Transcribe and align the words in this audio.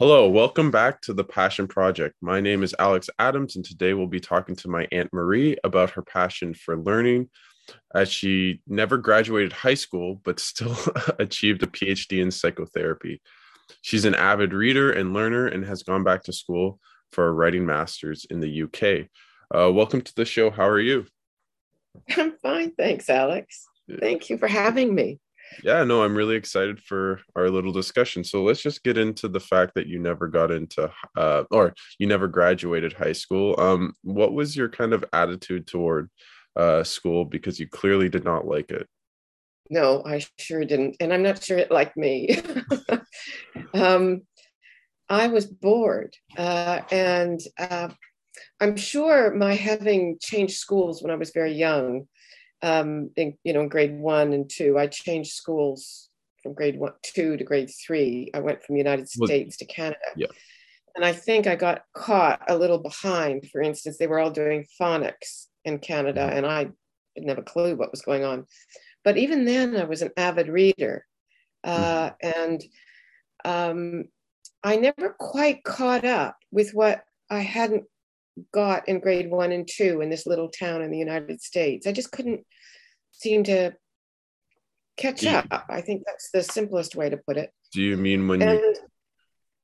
Hello, 0.00 0.28
welcome 0.28 0.70
back 0.70 1.00
to 1.00 1.12
the 1.12 1.24
Passion 1.24 1.66
Project. 1.66 2.14
My 2.20 2.40
name 2.40 2.62
is 2.62 2.72
Alex 2.78 3.10
Adams, 3.18 3.56
and 3.56 3.64
today 3.64 3.94
we'll 3.94 4.06
be 4.06 4.20
talking 4.20 4.54
to 4.54 4.68
my 4.68 4.86
Aunt 4.92 5.12
Marie 5.12 5.56
about 5.64 5.90
her 5.90 6.02
passion 6.02 6.54
for 6.54 6.78
learning, 6.78 7.28
as 7.96 8.08
she 8.08 8.60
never 8.68 8.96
graduated 8.96 9.52
high 9.52 9.74
school, 9.74 10.20
but 10.22 10.38
still 10.38 10.76
achieved 11.18 11.64
a 11.64 11.66
PhD 11.66 12.22
in 12.22 12.30
psychotherapy. 12.30 13.20
She's 13.82 14.04
an 14.04 14.14
avid 14.14 14.52
reader 14.52 14.92
and 14.92 15.14
learner 15.14 15.48
and 15.48 15.64
has 15.64 15.82
gone 15.82 16.04
back 16.04 16.22
to 16.24 16.32
school 16.32 16.78
for 17.10 17.26
a 17.26 17.32
writing 17.32 17.66
master's 17.66 18.24
in 18.30 18.38
the 18.38 18.62
UK. 18.62 19.08
Uh, 19.52 19.72
welcome 19.72 20.00
to 20.00 20.14
the 20.14 20.24
show. 20.24 20.48
How 20.48 20.68
are 20.68 20.78
you? 20.78 21.06
I'm 22.16 22.36
fine. 22.40 22.70
Thanks, 22.70 23.10
Alex. 23.10 23.66
Thank 23.98 24.30
you 24.30 24.38
for 24.38 24.46
having 24.46 24.94
me 24.94 25.18
yeah 25.62 25.84
no 25.84 26.02
i'm 26.02 26.14
really 26.14 26.36
excited 26.36 26.80
for 26.80 27.20
our 27.36 27.50
little 27.50 27.72
discussion. 27.72 28.24
So 28.24 28.42
let's 28.42 28.62
just 28.62 28.82
get 28.82 28.98
into 28.98 29.28
the 29.28 29.40
fact 29.40 29.74
that 29.74 29.86
you 29.86 29.98
never 29.98 30.28
got 30.28 30.50
into 30.50 30.90
uh, 31.16 31.44
or 31.50 31.74
you 31.98 32.06
never 32.06 32.28
graduated 32.28 32.92
high 32.92 33.12
school. 33.12 33.58
Um 33.58 33.94
what 34.02 34.32
was 34.32 34.56
your 34.56 34.68
kind 34.68 34.92
of 34.92 35.04
attitude 35.12 35.66
toward 35.66 36.10
uh, 36.56 36.82
school? 36.82 37.24
Because 37.24 37.60
you 37.60 37.68
clearly 37.68 38.08
did 38.08 38.24
not 38.24 38.46
like 38.46 38.70
it. 38.70 38.88
No 39.70 40.02
i 40.04 40.24
sure 40.38 40.64
didn't 40.64 40.96
and 41.00 41.12
i'm 41.12 41.22
not 41.22 41.42
sure 41.42 41.58
it 41.58 41.70
liked 41.70 41.96
me. 41.96 42.40
Um 43.74 44.22
i 45.08 45.26
was 45.28 45.46
bored 45.46 46.14
uh, 46.36 46.80
and 46.90 47.40
uh, 47.58 47.88
i'm 48.60 48.76
sure 48.76 49.34
my 49.34 49.54
having 49.54 50.18
changed 50.20 50.56
schools 50.56 51.02
when 51.02 51.10
i 51.10 51.16
was 51.16 51.30
very 51.30 51.52
young 51.52 52.06
um, 52.62 53.10
in, 53.16 53.36
you 53.44 53.52
know, 53.52 53.60
in 53.60 53.68
grade 53.68 53.98
one 53.98 54.32
and 54.32 54.48
two. 54.48 54.78
I 54.78 54.86
changed 54.86 55.32
schools 55.32 56.08
from 56.42 56.54
grade 56.54 56.78
one, 56.78 56.92
two 57.02 57.36
to 57.36 57.44
grade 57.44 57.70
three. 57.70 58.30
I 58.34 58.40
went 58.40 58.62
from 58.62 58.74
the 58.74 58.80
United 58.80 59.08
States 59.08 59.56
to 59.58 59.64
Canada. 59.66 59.98
Yeah. 60.16 60.26
And 60.96 61.04
I 61.04 61.12
think 61.12 61.46
I 61.46 61.54
got 61.54 61.82
caught 61.94 62.42
a 62.48 62.56
little 62.56 62.78
behind. 62.78 63.48
For 63.50 63.62
instance, 63.62 63.98
they 63.98 64.06
were 64.06 64.18
all 64.18 64.30
doing 64.30 64.66
phonics 64.80 65.46
in 65.64 65.78
Canada, 65.78 66.22
mm-hmm. 66.22 66.36
and 66.38 66.46
I 66.46 66.68
didn't 67.14 67.28
have 67.28 67.38
a 67.38 67.42
clue 67.42 67.76
what 67.76 67.90
was 67.90 68.02
going 68.02 68.24
on. 68.24 68.46
But 69.04 69.16
even 69.16 69.44
then, 69.44 69.76
I 69.76 69.84
was 69.84 70.02
an 70.02 70.10
avid 70.16 70.48
reader. 70.48 71.06
Uh, 71.62 72.10
mm-hmm. 72.10 72.40
And 72.40 72.64
um, 73.44 74.04
I 74.64 74.76
never 74.76 75.14
quite 75.18 75.62
caught 75.62 76.04
up 76.04 76.36
with 76.50 76.74
what 76.74 77.04
I 77.30 77.40
hadn't 77.40 77.84
got 78.52 78.88
in 78.88 79.00
grade 79.00 79.30
one 79.30 79.52
and 79.52 79.68
two 79.68 80.00
in 80.00 80.10
this 80.10 80.26
little 80.26 80.48
town 80.48 80.82
in 80.82 80.90
the 80.90 80.98
United 80.98 81.40
States. 81.40 81.86
I 81.86 81.92
just 81.92 82.12
couldn't 82.12 82.44
seem 83.12 83.44
to 83.44 83.72
catch 84.96 85.24
up. 85.24 85.46
I 85.68 85.80
think 85.80 86.02
that's 86.06 86.30
the 86.30 86.42
simplest 86.42 86.96
way 86.96 87.10
to 87.10 87.16
put 87.16 87.36
it. 87.36 87.52
Do 87.72 87.82
you 87.82 87.96
mean 87.96 88.28
when 88.28 88.42
and, 88.42 88.58
you, 88.58 88.74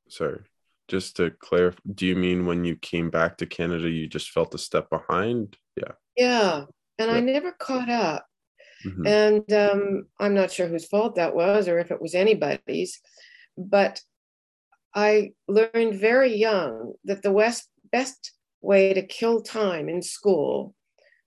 sorry, 0.08 0.41
just 0.89 1.17
to 1.17 1.30
clarify, 1.30 1.78
do 1.95 2.06
you 2.06 2.17
mean 2.17 2.47
when 2.47 2.64
you 2.64 2.77
came 2.77 3.11
back 3.11 3.39
to 3.39 3.47
Canada, 3.47 3.89
you 3.89 4.06
just 4.06 4.30
felt 4.30 4.55
a 4.55 4.58
step 4.58 4.91
behind? 4.91 5.56
Yeah. 5.77 5.92
Yeah. 6.17 6.64
And 6.98 7.11
yeah. 7.11 7.17
I 7.17 7.20
never 7.20 7.52
caught 7.52 7.89
up. 7.89 8.27
Mm-hmm. 8.86 9.06
And 9.06 9.52
um, 9.52 10.06
I'm 10.20 10.34
not 10.34 10.52
sure 10.52 10.69
whose 10.69 10.86
fault 10.86 11.17
that 11.17 11.34
was 11.34 11.69
or 11.69 11.78
if 11.78 11.91
it 11.91 12.02
was 12.02 12.14
anybody's, 12.14 13.00
but 13.56 14.00
I 14.95 15.33
learned 15.48 15.95
very 15.98 16.36
young 16.36 16.92
that 17.05 17.22
the 17.22 17.33
West 17.33 17.69
best 17.91 18.33
way 18.65 18.95
to 18.95 19.03
kill 19.03 19.43
time 19.43 19.89
in 19.89 20.03
school 20.03 20.75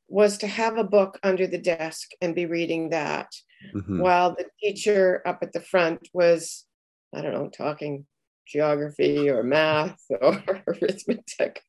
was 0.10 0.38
to 0.40 0.48
have 0.48 0.78
a 0.78 0.84
book 0.84 1.20
under 1.24 1.48
the 1.48 1.58
desk 1.58 2.10
and 2.22 2.34
be 2.34 2.46
reading 2.46 2.90
that 2.90 3.28
mm-hmm. 3.76 4.00
while 4.00 4.32
the 4.32 4.46
teacher 4.60 5.22
up 5.26 5.40
at 5.42 5.54
the 5.54 5.62
front 5.62 6.08
was, 6.14 6.66
I 7.14 7.22
don't 7.22 7.34
know, 7.34 7.50
talking 7.50 8.06
geography 8.48 9.30
or 9.30 9.44
math 9.44 10.00
or 10.22 10.64
arithmetic. 10.68 11.62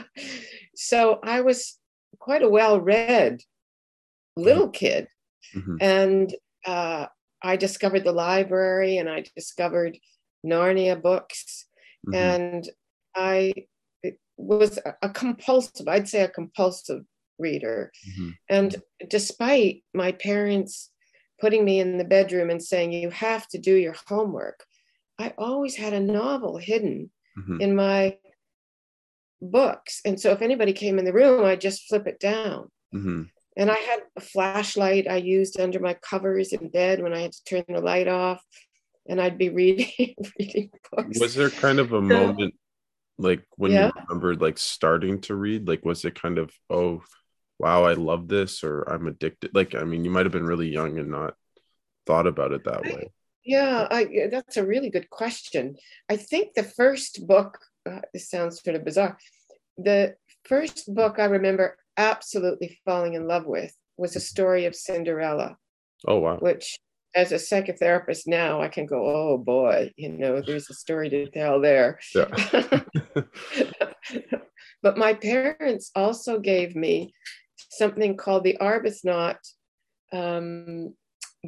so 0.74 1.20
I 1.22 1.40
was 1.40 1.78
quite 2.18 2.42
a 2.42 2.48
well 2.48 2.80
read 2.80 3.40
little 4.36 4.64
mm-hmm. 4.64 4.72
kid. 4.72 5.08
Mm-hmm. 5.56 5.76
And 5.80 6.34
uh, 6.66 7.06
I 7.42 7.56
discovered 7.56 8.04
the 8.04 8.12
library 8.12 8.98
and 8.98 9.08
I 9.08 9.24
discovered 9.34 9.96
Narnia 10.44 11.00
books. 11.00 11.66
Mm-hmm. 12.06 12.14
And 12.14 12.68
I 13.14 13.52
was 14.40 14.78
a 15.02 15.08
compulsive, 15.08 15.86
I'd 15.86 16.08
say 16.08 16.22
a 16.22 16.28
compulsive 16.28 17.04
reader. 17.38 17.92
Mm-hmm. 18.10 18.30
And 18.48 18.76
despite 19.08 19.84
my 19.94 20.12
parents 20.12 20.90
putting 21.40 21.64
me 21.64 21.80
in 21.80 21.98
the 21.98 22.04
bedroom 22.04 22.50
and 22.50 22.62
saying, 22.62 22.92
you 22.92 23.10
have 23.10 23.46
to 23.48 23.58
do 23.58 23.74
your 23.74 23.94
homework, 24.06 24.64
I 25.18 25.34
always 25.38 25.76
had 25.76 25.92
a 25.92 26.00
novel 26.00 26.56
hidden 26.58 27.10
mm-hmm. 27.38 27.60
in 27.60 27.76
my 27.76 28.16
books. 29.42 30.00
And 30.04 30.20
so 30.20 30.32
if 30.32 30.42
anybody 30.42 30.72
came 30.72 30.98
in 30.98 31.04
the 31.04 31.12
room, 31.12 31.44
I'd 31.44 31.60
just 31.60 31.88
flip 31.88 32.06
it 32.06 32.20
down. 32.20 32.70
Mm-hmm. 32.94 33.22
And 33.56 33.70
I 33.70 33.76
had 33.76 34.00
a 34.16 34.20
flashlight 34.20 35.06
I 35.08 35.16
used 35.16 35.60
under 35.60 35.80
my 35.80 35.94
covers 35.94 36.52
in 36.52 36.68
bed 36.68 37.02
when 37.02 37.12
I 37.12 37.20
had 37.20 37.32
to 37.32 37.44
turn 37.44 37.64
the 37.68 37.80
light 37.80 38.08
off. 38.08 38.42
And 39.08 39.20
I'd 39.20 39.38
be 39.38 39.48
reading 39.60 40.14
reading 40.38 40.70
books. 40.92 41.18
Was 41.18 41.34
there 41.34 41.50
kind 41.50 41.78
of 41.78 41.92
a 41.92 42.00
moment 42.00 42.54
like 43.20 43.44
when 43.56 43.72
yeah. 43.72 43.86
you 43.86 44.02
remembered 44.08 44.40
like 44.40 44.58
starting 44.58 45.20
to 45.20 45.34
read 45.34 45.68
like 45.68 45.84
was 45.84 46.04
it 46.04 46.20
kind 46.20 46.38
of 46.38 46.52
oh 46.68 47.02
wow 47.58 47.84
i 47.84 47.92
love 47.92 48.28
this 48.28 48.64
or 48.64 48.82
i'm 48.82 49.06
addicted 49.06 49.50
like 49.54 49.74
i 49.74 49.84
mean 49.84 50.04
you 50.04 50.10
might 50.10 50.26
have 50.26 50.32
been 50.32 50.46
really 50.46 50.68
young 50.68 50.98
and 50.98 51.10
not 51.10 51.34
thought 52.06 52.26
about 52.26 52.52
it 52.52 52.64
that 52.64 52.82
way. 52.82 53.10
Yeah 53.44 53.86
I, 53.90 54.28
that's 54.30 54.56
a 54.56 54.66
really 54.66 54.90
good 54.90 55.08
question. 55.10 55.76
I 56.08 56.16
think 56.16 56.54
the 56.54 56.62
first 56.62 57.26
book 57.26 57.58
uh, 57.88 58.00
this 58.12 58.28
sounds 58.28 58.62
sort 58.62 58.76
of 58.76 58.84
bizarre 58.84 59.18
the 59.78 60.14
first 60.44 60.92
book 60.94 61.18
i 61.18 61.24
remember 61.24 61.76
absolutely 61.96 62.78
falling 62.84 63.14
in 63.14 63.26
love 63.26 63.46
with 63.46 63.74
was 63.96 64.16
a 64.16 64.20
story 64.20 64.64
of 64.64 64.74
cinderella. 64.74 65.56
Oh 66.08 66.18
wow. 66.18 66.38
Which 66.38 66.78
as 67.14 67.32
a 67.32 67.36
psychotherapist 67.36 68.26
now, 68.26 68.60
I 68.62 68.68
can 68.68 68.86
go, 68.86 69.04
oh 69.04 69.38
boy, 69.38 69.92
you 69.96 70.10
know, 70.10 70.40
there's 70.40 70.70
a 70.70 70.74
story 70.74 71.10
to 71.10 71.30
tell 71.30 71.60
there. 71.60 71.98
Yeah. 72.14 72.26
but 74.82 74.96
my 74.96 75.14
parents 75.14 75.90
also 75.94 76.38
gave 76.38 76.76
me 76.76 77.12
something 77.70 78.16
called 78.16 78.44
the 78.44 78.56
Arbuthnot 78.60 79.38
um, 80.12 80.94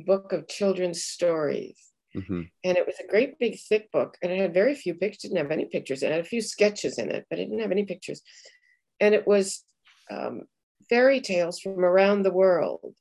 Book 0.05 0.33
of 0.33 0.49
Children's 0.49 1.05
Stories. 1.05 1.79
Mm-hmm. 2.17 2.43
And 2.65 2.77
it 2.77 2.87
was 2.87 2.97
a 3.01 3.11
great 3.11 3.39
big 3.39 3.59
thick 3.59 3.91
book, 3.91 4.19
and 4.23 4.31
it 4.31 4.39
had 4.39 4.53
very 4.53 4.75
few 4.75 4.95
pictures, 4.95 5.31
didn't 5.31 5.39
have 5.39 5.51
any 5.51 5.65
pictures, 5.65 6.03
it 6.03 6.11
had 6.11 6.21
a 6.21 6.25
few 6.25 6.43
sketches 6.43 6.99
in 6.99 7.11
it, 7.11 7.25
but 7.31 7.39
it 7.39 7.47
didn't 7.47 7.61
have 7.61 7.73
any 7.73 7.85
pictures. 7.85 8.21
And 9.01 9.15
it 9.15 9.27
was 9.27 9.65
um, 10.11 10.43
fairy 10.91 11.21
tales 11.21 11.61
from 11.61 11.85
around 11.85 12.23
the 12.23 12.33
world. 12.33 12.95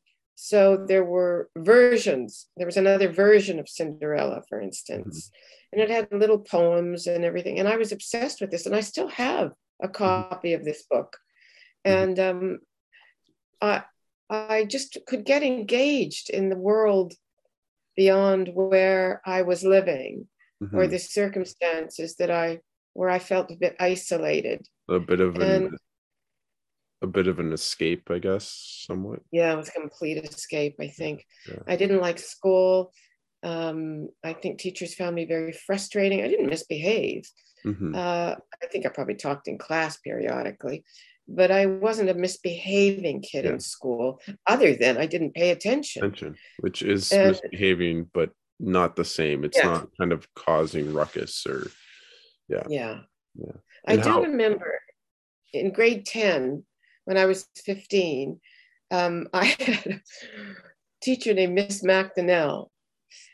So 0.43 0.75
there 0.87 1.05
were 1.05 1.51
versions. 1.55 2.47
There 2.57 2.65
was 2.65 2.75
another 2.75 3.11
version 3.11 3.59
of 3.59 3.69
Cinderella, 3.69 4.41
for 4.49 4.59
instance, 4.59 5.29
mm-hmm. 5.29 5.79
and 5.79 5.81
it 5.83 5.93
had 5.93 6.19
little 6.19 6.39
poems 6.39 7.05
and 7.05 7.23
everything. 7.23 7.59
And 7.59 7.67
I 7.67 7.77
was 7.77 7.91
obsessed 7.91 8.41
with 8.41 8.49
this, 8.49 8.65
and 8.65 8.75
I 8.75 8.79
still 8.79 9.07
have 9.09 9.51
a 9.83 9.87
mm-hmm. 9.87 9.93
copy 9.93 10.53
of 10.53 10.65
this 10.65 10.83
book. 10.89 11.15
Mm-hmm. 11.85 12.03
And 12.03 12.19
um, 12.19 12.59
I, 13.61 13.83
I 14.31 14.65
just 14.65 14.97
could 15.07 15.25
get 15.25 15.43
engaged 15.43 16.31
in 16.31 16.49
the 16.49 16.57
world 16.57 17.13
beyond 17.95 18.49
where 18.55 19.21
I 19.23 19.43
was 19.43 19.63
living 19.63 20.27
mm-hmm. 20.59 20.75
or 20.75 20.87
the 20.87 20.97
circumstances 20.97 22.15
that 22.15 22.31
I 22.31 22.61
where 22.93 23.11
I 23.11 23.19
felt 23.19 23.51
a 23.51 23.55
bit 23.57 23.75
isolated. 23.79 24.65
A 24.89 24.99
bit 24.99 25.21
of 25.21 25.35
an 25.35 25.41
and, 25.43 25.77
a 27.01 27.07
bit 27.07 27.27
of 27.27 27.39
an 27.39 27.51
escape, 27.51 28.09
I 28.11 28.19
guess, 28.19 28.83
somewhat. 28.87 29.21
Yeah, 29.31 29.53
it 29.53 29.57
was 29.57 29.69
a 29.69 29.73
complete 29.73 30.17
escape, 30.23 30.75
I 30.79 30.87
think. 30.87 31.25
Yeah. 31.47 31.59
I 31.67 31.75
didn't 31.75 32.01
like 32.01 32.19
school. 32.19 32.93
Um, 33.43 34.09
I 34.23 34.33
think 34.33 34.59
teachers 34.59 34.93
found 34.93 35.15
me 35.15 35.25
very 35.25 35.51
frustrating. 35.51 36.21
I 36.21 36.27
didn't 36.27 36.49
misbehave. 36.49 37.27
Mm-hmm. 37.65 37.95
Uh, 37.95 38.35
I 38.35 38.67
think 38.71 38.85
I 38.85 38.89
probably 38.89 39.15
talked 39.15 39.47
in 39.47 39.57
class 39.57 39.97
periodically, 39.97 40.83
but 41.27 41.51
I 41.51 41.65
wasn't 41.65 42.09
a 42.09 42.13
misbehaving 42.13 43.21
kid 43.21 43.45
yeah. 43.45 43.51
in 43.51 43.59
school, 43.59 44.21
other 44.47 44.75
than 44.75 44.97
I 44.97 45.07
didn't 45.07 45.33
pay 45.33 45.49
attention. 45.49 46.03
Attention, 46.03 46.35
which 46.59 46.81
is 46.81 47.11
and, 47.11 47.31
misbehaving, 47.31 48.09
but 48.13 48.31
not 48.59 48.95
the 48.95 49.05
same. 49.05 49.43
It's 49.43 49.57
yeah. 49.57 49.63
not 49.63 49.87
kind 49.99 50.11
of 50.11 50.27
causing 50.35 50.93
ruckus 50.93 51.45
or, 51.47 51.71
yeah. 52.47 52.63
Yeah. 52.69 52.99
Yeah. 53.35 53.53
I 53.87 53.95
do 53.95 54.09
how- 54.09 54.21
remember 54.21 54.79
in 55.53 55.71
grade 55.71 56.05
10, 56.05 56.63
when 57.05 57.17
I 57.17 57.25
was 57.25 57.47
15, 57.55 58.39
um, 58.91 59.27
I 59.33 59.45
had 59.45 59.85
a 59.85 60.01
teacher 61.01 61.33
named 61.33 61.53
Miss 61.53 61.83
McDonnell. 61.83 62.69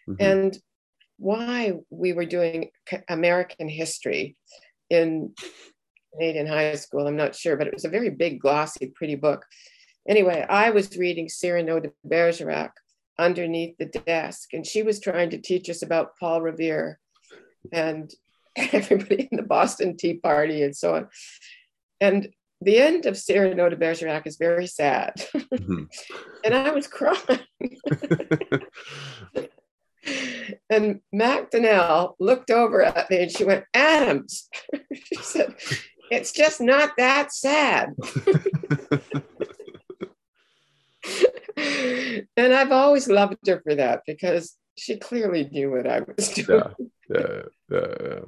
Mm-hmm. 0.09 0.15
And 0.19 0.57
why 1.17 1.73
we 1.89 2.13
were 2.13 2.25
doing 2.25 2.69
American 3.09 3.67
history 3.69 4.37
in 4.89 5.33
Canadian 6.13 6.47
high 6.47 6.75
school, 6.75 7.07
I'm 7.07 7.17
not 7.17 7.35
sure, 7.35 7.57
but 7.57 7.67
it 7.67 7.73
was 7.73 7.85
a 7.85 7.89
very 7.89 8.09
big, 8.09 8.39
glossy, 8.39 8.91
pretty 8.95 9.15
book. 9.15 9.45
Anyway, 10.07 10.45
I 10.47 10.69
was 10.69 10.97
reading 10.97 11.27
Cyrano 11.27 11.79
de 11.79 11.91
Bergerac 12.03 12.71
underneath 13.19 13.75
the 13.77 13.85
desk, 13.85 14.53
and 14.53 14.65
she 14.65 14.83
was 14.83 14.99
trying 14.99 15.31
to 15.31 15.41
teach 15.41 15.69
us 15.69 15.81
about 15.81 16.17
Paul 16.19 16.41
Revere 16.41 16.99
and 17.71 18.09
everybody 18.55 19.27
in 19.29 19.37
the 19.37 19.43
Boston 19.43 19.97
Tea 19.97 20.15
Party 20.15 20.63
and 20.63 20.75
so 20.75 20.95
on. 20.95 21.09
And 21.99 22.29
the 22.62 22.77
end 22.80 23.06
of 23.06 23.18
Cyrano 23.18 23.69
de 23.69 23.75
Bergerac 23.75 24.25
is 24.25 24.38
very 24.38 24.68
sad. 24.68 25.13
Mm-hmm. 25.36 25.83
and 26.44 26.54
I 26.54 26.71
was 26.71 26.88
crying. 26.88 27.18
and 30.69 31.01
McDonnell 31.13 32.15
looked 32.19 32.50
over 32.51 32.81
at 32.83 33.09
me 33.09 33.24
and 33.24 33.31
she 33.31 33.44
went, 33.44 33.65
Adams. 33.74 34.50
she 34.94 35.15
said, 35.21 35.56
It's 36.09 36.31
just 36.31 36.62
not 36.62 36.92
that 36.98 37.31
sad. 37.31 37.94
and 42.36 42.53
I've 42.53 42.71
always 42.71 43.07
loved 43.07 43.45
her 43.48 43.62
for 43.62 43.75
that 43.75 44.01
because 44.07 44.56
she 44.77 44.98
clearly 44.98 45.48
knew 45.51 45.71
what 45.71 45.88
I 45.88 46.01
was 46.01 46.30
doing. 46.30 46.63
Yeah, 47.10 47.19
yeah, 47.19 47.42
yeah. 47.69 47.95
yeah. 48.01 48.19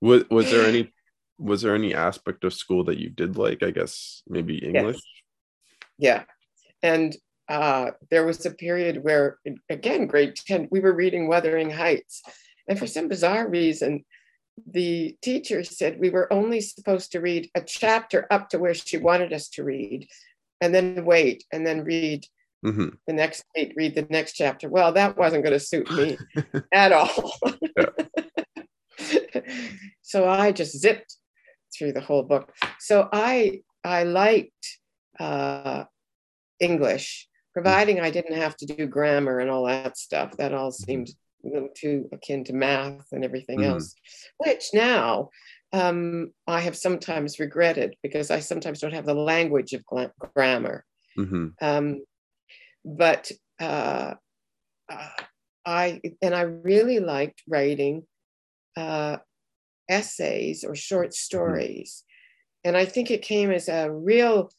Was, 0.00 0.24
was 0.30 0.50
there 0.50 0.66
any 0.66 0.92
was 1.38 1.62
there 1.62 1.74
any 1.74 1.94
aspect 1.94 2.44
of 2.44 2.54
school 2.54 2.84
that 2.84 2.98
you 2.98 3.10
did 3.10 3.36
like? 3.36 3.62
I 3.62 3.70
guess 3.70 4.22
maybe 4.28 4.58
English. 4.58 4.96
Yes. 4.96 5.02
Yeah, 6.00 6.22
and 6.82 7.16
uh, 7.48 7.92
there 8.10 8.26
was 8.26 8.44
a 8.44 8.50
period 8.50 9.02
where, 9.02 9.38
again, 9.68 10.06
grade 10.06 10.36
ten, 10.36 10.68
we 10.70 10.80
were 10.80 10.92
reading 10.92 11.28
Wuthering 11.28 11.70
Heights, 11.70 12.22
and 12.68 12.78
for 12.78 12.86
some 12.86 13.08
bizarre 13.08 13.48
reason, 13.48 14.04
the 14.66 15.16
teacher 15.22 15.64
said 15.64 15.98
we 15.98 16.10
were 16.10 16.32
only 16.32 16.60
supposed 16.60 17.12
to 17.12 17.20
read 17.20 17.50
a 17.54 17.60
chapter 17.60 18.26
up 18.30 18.50
to 18.50 18.58
where 18.58 18.74
she 18.74 18.96
wanted 18.96 19.32
us 19.32 19.48
to 19.50 19.64
read, 19.64 20.08
and 20.60 20.74
then 20.74 21.04
wait, 21.04 21.44
and 21.52 21.66
then 21.66 21.84
read 21.84 22.26
mm-hmm. 22.64 22.88
the 23.06 23.12
next 23.12 23.44
week, 23.56 23.72
read 23.76 23.94
the 23.94 24.06
next 24.10 24.32
chapter. 24.34 24.68
Well, 24.68 24.92
that 24.92 25.16
wasn't 25.16 25.44
going 25.44 25.58
to 25.58 25.60
suit 25.60 25.90
me 25.90 26.18
at 26.72 26.92
all. 26.92 27.32
so 30.02 30.28
I 30.28 30.52
just 30.52 30.78
zipped 30.78 31.16
through 31.76 31.92
the 31.92 32.00
whole 32.00 32.22
book. 32.22 32.52
So 32.78 33.08
I 33.12 33.62
I 33.84 34.04
liked 34.04 34.78
uh, 35.18 35.84
English, 36.60 37.28
providing 37.52 38.00
I 38.00 38.10
didn't 38.10 38.36
have 38.36 38.56
to 38.58 38.66
do 38.66 38.86
grammar 38.86 39.38
and 39.40 39.50
all 39.50 39.66
that 39.66 39.96
stuff. 39.96 40.36
That 40.36 40.54
all 40.54 40.70
mm-hmm. 40.70 40.84
seemed 40.84 41.10
a 41.44 41.48
little 41.48 41.70
too 41.74 42.08
akin 42.12 42.44
to 42.44 42.52
math 42.52 43.06
and 43.12 43.24
everything 43.24 43.60
mm-hmm. 43.60 43.70
else, 43.70 43.94
which 44.38 44.70
now 44.74 45.30
um, 45.72 46.32
I 46.46 46.60
have 46.60 46.76
sometimes 46.76 47.38
regretted 47.38 47.96
because 48.02 48.30
I 48.30 48.40
sometimes 48.40 48.80
don't 48.80 48.94
have 48.94 49.06
the 49.06 49.14
language 49.14 49.72
of 49.72 49.84
grammar. 50.34 50.84
Mm-hmm. 51.16 51.48
Um, 51.60 52.02
but 52.84 53.30
uh, 53.60 54.14
uh, 54.90 55.08
I 55.66 56.00
and 56.22 56.34
I 56.34 56.42
really 56.42 57.00
liked 57.00 57.42
writing 57.48 58.06
uh, 58.76 59.18
essays 59.88 60.64
or 60.64 60.74
short 60.74 61.08
mm-hmm. 61.08 61.12
stories. 61.12 62.04
And 62.64 62.76
I 62.76 62.84
think 62.84 63.10
it 63.10 63.22
came 63.22 63.50
as 63.50 63.68
a 63.68 63.90
real 63.90 64.50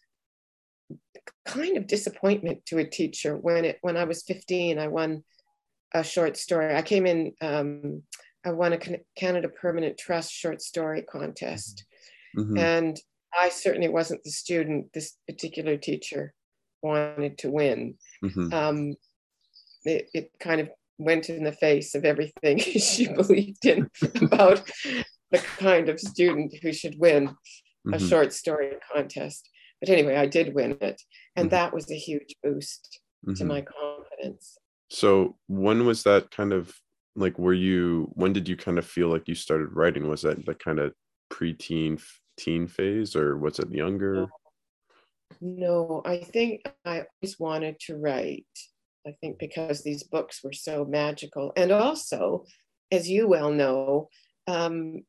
kind 1.46 1.78
of 1.78 1.88
disappointment 1.88 2.66
to 2.68 2.78
a 2.80 2.86
teacher 2.86 3.38
when 3.38 3.66
it 3.66 3.78
when 3.82 3.98
I 3.98 4.06
was 4.06 4.24
15, 4.24 4.80
I 4.80 4.88
won 4.88 5.24
a 5.94 6.04
short 6.04 6.38
story. 6.38 6.76
I 6.76 6.82
came 6.82 7.06
in, 7.06 7.34
um, 7.42 8.04
I 8.46 8.52
won 8.52 8.74
a 8.74 8.80
Canada 9.18 9.50
Permanent 9.50 9.98
Trust 9.98 10.32
short 10.32 10.62
story 10.62 11.02
contest. 11.02 11.86
Mm-hmm. 12.38 12.58
And 12.58 12.98
I 13.38 13.50
certainly 13.50 13.90
wasn't 13.90 14.24
the 14.24 14.32
student 14.32 14.94
this 14.94 15.18
particular 15.28 15.78
teacher 15.78 16.34
wanted 16.82 17.38
to 17.40 17.52
win. 17.52 17.96
Mm-hmm. 18.24 18.54
Um, 18.54 18.96
it, 19.84 20.10
it 20.14 20.32
kind 20.40 20.62
of 20.62 20.70
went 20.98 21.30
in 21.30 21.44
the 21.44 21.52
face 21.52 21.96
of 21.96 22.06
everything 22.06 22.58
she 22.60 23.08
believed 23.08 23.66
in 23.66 23.90
about 24.22 24.70
the 25.32 25.38
kind 25.38 25.90
of 25.90 26.00
student 26.00 26.54
who 26.62 26.74
should 26.74 27.00
win 27.00 27.28
mm-hmm. 27.28 27.94
a 27.94 28.00
short 28.00 28.34
story 28.34 28.74
contest. 28.94 29.50
But 29.80 29.90
anyway, 29.90 30.16
I 30.16 30.26
did 30.26 30.54
win 30.54 30.78
it. 30.82 31.02
And 31.36 31.48
mm-hmm. 31.48 31.56
that 31.56 31.74
was 31.74 31.90
a 31.92 31.96
huge 31.96 32.36
boost 32.44 33.00
mm-hmm. 33.26 33.36
to 33.36 33.46
my 33.46 33.62
confidence. 33.62 34.58
So, 34.90 35.38
when 35.48 35.86
was 35.86 36.04
that 36.04 36.32
kind 36.32 36.52
of 36.52 36.74
like, 37.16 37.38
were 37.38 37.54
you, 37.54 38.10
when 38.14 38.34
did 38.34 38.50
you 38.50 38.58
kind 38.58 38.80
of 38.80 38.86
feel 38.86 39.08
like 39.10 39.28
you 39.28 39.36
started 39.36 39.76
writing? 39.76 40.08
Was 40.08 40.24
that 40.24 40.46
the 40.46 40.56
kind 40.56 40.80
of 40.80 40.94
preteen, 41.32 42.02
teen 42.38 42.68
phase, 42.68 43.16
or 43.16 43.38
was 43.38 43.60
it 43.60 43.72
younger? 43.72 44.28
No, 45.42 46.02
I 46.06 46.18
think 46.18 46.62
I 46.86 47.04
always 47.22 47.40
wanted 47.40 47.80
to 47.82 47.98
write. 47.98 48.46
I 49.08 49.12
think 49.22 49.40
because 49.40 49.82
these 49.82 50.04
books 50.04 50.42
were 50.44 50.54
so 50.54 50.86
magical. 50.86 51.54
And 51.56 51.72
also, 51.72 52.46
as 52.92 53.10
you 53.10 53.28
well 53.28 53.52
know, 53.52 54.10
um, 54.48 55.04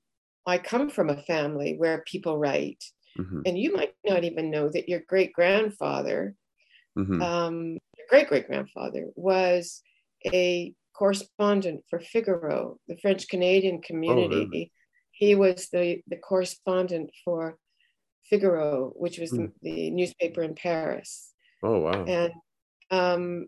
I 0.47 0.59
come 0.59 0.91
from 0.91 1.11
a 1.11 1.23
family 1.23 1.75
where 1.77 2.05
people 2.07 2.39
write, 2.39 2.83
mm-hmm. 3.19 3.43
and 3.47 3.59
you 3.59 3.75
might 3.75 3.93
not 4.05 4.25
even 4.25 4.51
know 4.51 4.69
that 4.69 4.89
your 4.89 5.01
great 5.07 5.33
grandfather, 5.33 6.35
mm-hmm. 6.99 7.23
um, 7.23 7.79
your 7.97 8.07
great 8.09 8.29
great 8.29 8.47
grandfather, 8.47 9.07
was 9.17 9.83
a 10.27 10.75
correspondent 10.95 11.83
for 11.89 11.99
Figaro, 11.99 12.79
the 12.89 12.97
French 12.99 13.29
Canadian 13.29 13.81
community. 13.81 14.35
Oh, 14.35 14.39
really? 14.39 14.73
He 15.13 15.35
was 15.35 15.69
the, 15.73 16.03
the 16.09 16.17
correspondent 16.17 17.11
for 17.25 17.57
Figaro, 18.29 18.93
which 18.97 19.19
was 19.19 19.33
mm. 19.33 19.51
the, 19.63 19.71
the, 19.71 19.91
newspaper 19.91 20.43
in 20.43 20.55
Paris. 20.55 21.33
Oh, 21.63 21.81
wow. 21.81 22.05
And 22.05 22.33
um, 22.91 23.47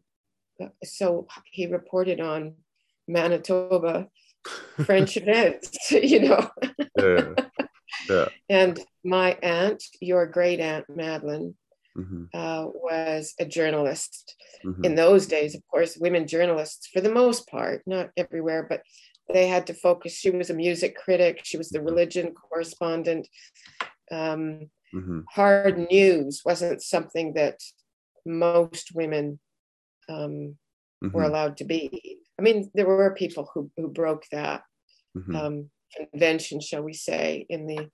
so 0.83 1.27
he 1.51 1.67
reported 1.67 2.21
on 2.21 2.55
Manitoba 3.09 4.09
French 4.85 5.17
events, 5.19 5.91
you 5.91 6.21
know. 6.21 6.51
Yeah. 6.99 7.35
yeah. 8.09 8.29
And 8.49 8.81
my 9.05 9.37
aunt, 9.43 9.83
your 10.01 10.27
great 10.27 10.61
aunt 10.61 10.87
Madeline, 10.89 11.55
mm-hmm. 11.97 12.25
uh, 12.35 12.67
was 12.67 13.35
a 13.39 13.45
journalist. 13.45 14.35
Mm-hmm. 14.65 14.85
In 14.85 14.95
those 14.95 15.27
days, 15.27 15.55
of 15.55 15.63
course, 15.69 15.97
women 15.97 16.27
journalists, 16.27 16.89
for 16.93 17.01
the 17.01 17.13
most 17.13 17.49
part, 17.49 17.83
not 17.87 18.11
everywhere, 18.17 18.67
but 18.69 18.83
they 19.33 19.49
had 19.49 19.67
to 19.69 19.75
focus. 19.75 20.15
She 20.15 20.31
was 20.31 20.51
a 20.51 20.55
music 20.55 20.97
critic, 20.97 21.41
she 21.43 21.57
was 21.57 21.71
the 21.71 21.79
mm-hmm. 21.79 21.89
religion 21.89 22.35
correspondent. 22.35 23.29
Um, 24.11 24.71
mm-hmm. 24.95 25.21
Hard 25.31 25.91
news 25.91 26.43
wasn't 26.45 26.83
something 26.83 27.35
that 27.35 27.61
most 28.27 28.93
women 28.95 29.39
um, 30.09 30.57
were 31.01 31.09
mm-hmm. 31.09 31.21
allowed 31.21 31.57
to 31.59 31.65
be. 31.65 32.19
I 32.39 32.43
mean, 32.43 32.71
there 32.75 32.87
were 32.87 33.15
people 33.15 33.51
who, 33.55 33.71
who 33.77 33.89
broke 33.89 34.25
that 34.33 34.63
mm-hmm. 35.17 35.37
um, 35.37 35.71
convention, 35.97 36.61
shall 36.61 36.83
we 36.83 36.93
say, 36.93 37.47
in 37.49 37.67
the 37.67 37.91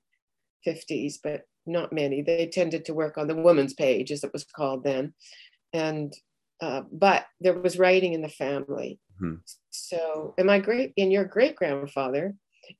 50s, 0.66 1.14
but 1.22 1.42
not 1.66 1.92
many. 1.92 2.22
They 2.22 2.46
tended 2.46 2.84
to 2.86 2.94
work 2.94 3.18
on 3.18 3.28
the 3.28 3.36
woman's 3.36 3.74
page, 3.74 4.10
as 4.10 4.24
it 4.24 4.32
was 4.32 4.44
called 4.44 4.84
then. 4.84 5.14
And 5.72 6.12
uh, 6.60 6.82
but 6.90 7.24
there 7.40 7.58
was 7.58 7.78
writing 7.78 8.14
in 8.14 8.22
the 8.22 8.28
family. 8.28 8.98
Mm-hmm. 9.20 9.36
So, 9.70 10.34
and 10.38 10.46
my 10.46 10.58
great, 10.58 10.92
and 10.96 11.12
your 11.12 11.24
great 11.24 11.54
grandfather, 11.54 12.34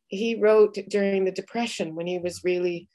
he 0.09 0.35
wrote 0.41 0.77
during 0.89 1.25
the 1.25 1.33
Depression 1.33 1.95
when 1.95 2.07
he 2.07 2.19
was 2.19 2.43
really, 2.45 2.89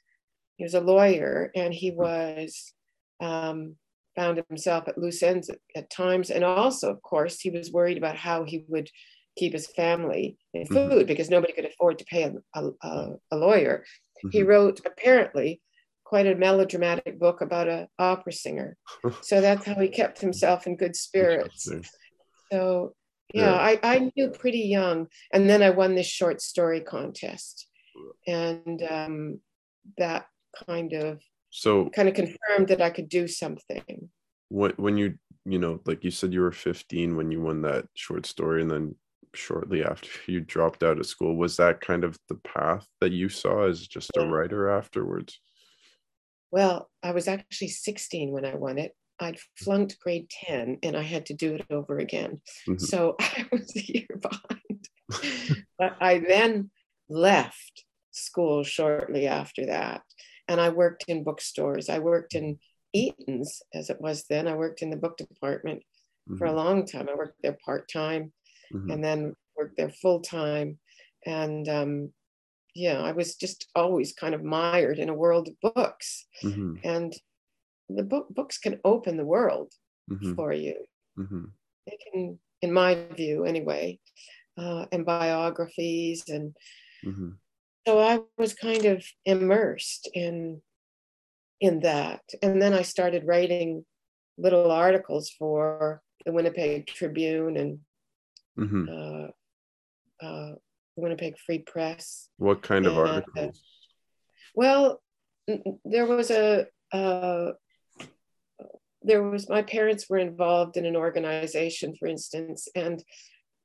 he 0.56 0.64
was 0.64 0.74
a 0.74 0.80
lawyer 0.80 1.50
and 1.54 1.72
he 1.72 1.90
mm-hmm. 1.90 2.02
was 2.02 2.74
um, 3.20 3.76
found 4.14 4.42
himself 4.48 4.86
at 4.86 4.98
loose 4.98 5.22
ends 5.22 5.48
at, 5.48 5.58
at, 5.74 5.90
times. 5.90 6.30
And 6.30 6.44
also, 6.44 6.90
of 6.90 7.00
course, 7.02 7.40
he 7.40 7.50
was 7.50 7.72
worried 7.72 7.98
about 7.98 8.16
how 8.16 8.44
he 8.44 8.64
would 8.68 8.90
keep 9.36 9.52
his 9.52 9.66
family 9.66 10.36
in 10.52 10.64
mm-hmm. 10.64 10.74
food 10.74 10.90
mm-hmm. 10.90 11.06
because 11.06 11.30
nobody 11.30 11.52
could 11.52 11.64
afford 11.64 11.98
to 11.98 12.04
pay 12.04 12.22
a, 12.54 12.64
a, 12.82 13.10
a 13.32 13.36
lawyer. 13.36 13.84
Mm-hmm. 14.18 14.28
He 14.30 14.42
wrote, 14.42 14.80
apparently, 14.84 15.60
quite 16.04 16.26
a 16.26 16.34
melodramatic 16.34 17.18
book 17.18 17.40
about 17.40 17.68
an 17.68 17.88
opera 17.98 18.32
singer. 18.32 18.76
so 19.22 19.40
that's 19.40 19.64
how 19.64 19.74
he 19.74 19.88
kept 19.88 20.20
himself 20.20 20.66
in 20.66 20.76
good 20.76 20.96
spirits. 20.96 21.68
So, 22.52 22.94
yeah, 23.32 23.50
yeah, 23.50 23.54
I, 23.54 23.80
I 23.82 24.10
knew 24.14 24.30
pretty 24.30 24.60
young. 24.60 25.08
And 25.32 25.48
then 25.48 25.62
I 25.62 25.70
won 25.70 25.94
this 25.94 26.06
short 26.06 26.40
story 26.40 26.80
contest. 26.80 27.66
And 28.26 28.82
um, 28.82 29.40
that 29.98 30.26
kind 30.66 30.92
of 30.92 31.20
so 31.50 31.88
kind 31.90 32.08
of 32.08 32.14
confirmed 32.14 32.68
that 32.68 32.82
I 32.82 32.90
could 32.90 33.08
do 33.08 33.28
something. 33.28 34.10
When 34.48 34.72
when 34.76 34.96
you 34.96 35.18
you 35.44 35.58
know 35.58 35.80
like 35.86 36.04
you 36.04 36.10
said 36.10 36.32
you 36.32 36.40
were 36.40 36.52
15 36.52 37.16
when 37.16 37.30
you 37.30 37.40
won 37.40 37.62
that 37.62 37.86
short 37.94 38.26
story 38.26 38.62
and 38.62 38.70
then 38.70 38.94
shortly 39.36 39.84
after 39.84 40.08
you 40.26 40.40
dropped 40.40 40.82
out 40.82 40.98
of 40.98 41.06
school 41.06 41.36
was 41.36 41.56
that 41.56 41.80
kind 41.80 42.04
of 42.04 42.18
the 42.28 42.36
path 42.36 42.86
that 43.00 43.12
you 43.12 43.28
saw 43.28 43.68
as 43.68 43.86
just 43.86 44.10
yeah. 44.16 44.22
a 44.22 44.28
writer 44.28 44.70
afterwards? 44.70 45.40
Well, 46.50 46.90
I 47.02 47.12
was 47.12 47.26
actually 47.26 47.68
16 47.68 48.30
when 48.30 48.44
I 48.44 48.54
won 48.54 48.78
it. 48.78 48.92
I'd 49.20 49.38
flunked 49.56 49.98
grade 50.00 50.28
10 50.46 50.78
and 50.82 50.96
I 50.96 51.02
had 51.02 51.26
to 51.26 51.34
do 51.34 51.54
it 51.54 51.66
over 51.70 51.98
again. 51.98 52.40
Mm-hmm. 52.68 52.78
So 52.78 53.16
I 53.20 53.46
was 53.50 53.74
a 53.76 53.80
year 53.80 54.06
behind. 54.20 55.60
but 55.78 55.96
I 56.00 56.18
then 56.18 56.70
left 57.08 57.84
school 58.12 58.62
shortly 58.64 59.26
after 59.26 59.66
that 59.66 60.02
and 60.48 60.60
I 60.60 60.70
worked 60.70 61.04
in 61.08 61.24
bookstores. 61.24 61.88
I 61.88 61.98
worked 61.98 62.34
in 62.34 62.58
Eaton's, 62.92 63.62
as 63.72 63.90
it 63.90 64.00
was 64.00 64.24
then. 64.28 64.46
I 64.46 64.54
worked 64.54 64.82
in 64.82 64.90
the 64.90 64.96
book 64.96 65.16
department 65.16 65.80
mm-hmm. 66.28 66.36
for 66.36 66.46
a 66.46 66.48
mm-hmm. 66.48 66.58
long 66.58 66.86
time. 66.86 67.08
I 67.08 67.14
worked 67.14 67.42
there 67.42 67.56
part 67.64 67.90
time 67.92 68.32
mm-hmm. 68.74 68.90
and 68.90 69.04
then 69.04 69.34
worked 69.56 69.76
there 69.76 69.90
full 69.90 70.20
time. 70.20 70.78
And 71.24 71.68
um, 71.68 72.12
yeah, 72.74 73.00
I 73.00 73.12
was 73.12 73.36
just 73.36 73.68
always 73.74 74.12
kind 74.12 74.34
of 74.34 74.42
mired 74.42 74.98
in 74.98 75.08
a 75.08 75.14
world 75.14 75.48
of 75.48 75.74
books. 75.74 76.26
Mm-hmm. 76.42 76.76
And 76.84 77.14
the 77.88 78.02
book 78.02 78.28
books 78.30 78.58
can 78.58 78.80
open 78.84 79.16
the 79.16 79.24
world 79.24 79.72
Mm-hmm. 80.10 80.34
for 80.34 80.52
you. 80.52 80.84
Mm-hmm. 81.18 81.44
They 81.86 81.96
can, 82.12 82.38
in 82.60 82.72
my 82.74 83.06
view, 83.16 83.46
anyway, 83.46 83.98
uh, 84.58 84.84
and 84.92 85.06
biographies. 85.06 86.24
And 86.28 86.54
Mm-hmm. 87.06 87.30
so 87.86 87.98
I 88.00 88.20
was 88.36 88.54
kind 88.54 88.84
of 88.84 89.04
immersed 89.24 90.08
in 90.12 90.60
in 91.60 91.80
that. 91.80 92.20
And 92.42 92.60
then 92.60 92.74
I 92.74 92.82
started 92.82 93.26
writing 93.26 93.84
little 94.36 94.70
articles 94.70 95.30
for 95.38 96.02
the 96.26 96.32
Winnipeg 96.32 96.86
Tribune 96.86 97.56
and 97.56 97.78
Mm-hmm. 98.58 98.88
uh, 98.88 100.26
uh, 100.26 100.54
Winnipeg 100.96 101.38
Free 101.44 101.58
Press. 101.58 102.28
What 102.38 102.62
kind 102.62 102.86
of 102.86 102.94
Yeah. 102.94 103.00
articles? 103.00 103.62
Well, 104.54 105.02
there 105.84 106.06
was 106.06 106.30
a 106.30 106.66
uh, 106.92 107.52
there 109.02 109.22
was 109.22 109.48
my 109.48 109.62
parents 109.62 110.08
were 110.08 110.18
involved 110.18 110.76
in 110.76 110.86
an 110.86 110.96
organization, 110.96 111.94
for 111.96 112.06
instance, 112.06 112.68
and 112.74 113.02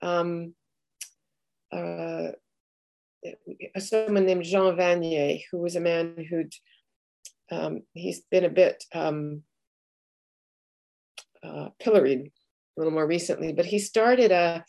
um, 0.01 0.55
uh, 1.72 2.31
a 3.75 3.79
someone 3.81 4.25
named 4.25 4.43
Jean 4.43 4.75
Vanier, 4.75 5.41
who 5.51 5.60
was 5.60 5.75
a 5.75 5.79
man 5.79 6.25
who'd 6.29 6.53
um, 7.51 7.84
he's 7.93 8.22
been 8.31 8.46
a 8.46 8.50
bit 8.50 8.84
um, 8.93 9.43
uh, 11.43 11.69
pilloried 11.79 12.31
a 12.78 12.80
little 12.80 12.94
more 12.94 13.08
recently, 13.08 13.54
but 13.54 13.66
he 13.66 13.80
started 13.80 14.32
a 14.32 14.64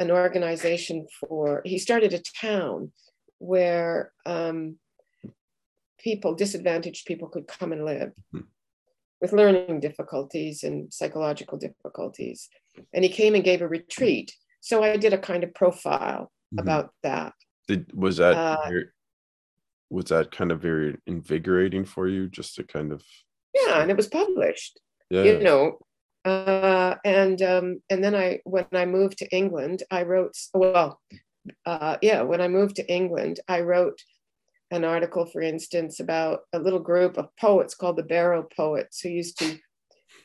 an 0.00 0.10
organization 0.10 1.06
for 1.20 1.62
he 1.64 1.78
started 1.78 2.12
a 2.12 2.22
town 2.40 2.90
where 3.38 4.10
um, 4.26 4.76
people 5.98 6.34
disadvantaged 6.34 7.06
people 7.06 7.28
could 7.28 7.46
come 7.46 7.72
and 7.72 7.84
live 7.84 8.12
Mhm. 8.34 8.46
with 9.20 9.32
learning 9.32 9.78
difficulties 9.80 10.64
and 10.64 10.92
psychological 10.92 11.58
difficulties. 11.58 12.48
And 12.92 13.04
he 13.04 13.10
came 13.10 13.34
and 13.36 13.44
gave 13.44 13.62
a 13.62 13.68
retreat. 13.68 14.34
So 14.60 14.82
i 14.82 14.96
did 14.96 15.12
a 15.12 15.18
kind 15.18 15.44
of 15.44 15.54
profile 15.54 16.32
Mhm. 16.52 16.60
about 16.62 16.92
that. 17.02 17.34
Did, 17.68 17.92
was 17.94 18.16
that 18.16 18.36
uh, 18.36 18.70
was 19.90 20.06
that 20.06 20.30
kind 20.32 20.50
of 20.50 20.60
very 20.60 20.96
invigorating 21.06 21.84
for 21.84 22.08
you 22.08 22.28
just 22.28 22.56
to 22.56 22.64
kind 22.64 22.90
of 22.92 23.04
yeah 23.54 23.80
and 23.80 23.90
it 23.92 23.96
was 23.96 24.08
published. 24.08 24.80
Yeah. 25.10 25.22
you 25.24 25.38
know 25.38 25.78
uh, 26.24 26.96
and 27.04 27.40
um, 27.42 27.82
and 27.90 28.02
then 28.02 28.14
I 28.14 28.40
when 28.44 28.66
I 28.72 28.86
moved 28.86 29.18
to 29.18 29.28
England 29.36 29.82
I 29.90 30.02
wrote 30.02 30.34
well 30.54 31.00
uh, 31.66 31.96
yeah 32.02 32.22
when 32.22 32.40
I 32.40 32.48
moved 32.48 32.76
to 32.76 32.92
England 32.92 33.40
I 33.48 33.60
wrote 33.60 33.98
an 34.70 34.84
article 34.84 35.26
for 35.26 35.40
instance 35.42 36.00
about 36.00 36.40
a 36.52 36.58
little 36.58 36.80
group 36.80 37.18
of 37.18 37.28
poets 37.38 37.74
called 37.74 37.96
the 37.96 38.02
Barrow 38.02 38.46
Poets 38.56 39.00
who 39.00 39.10
used 39.10 39.38
to 39.40 39.58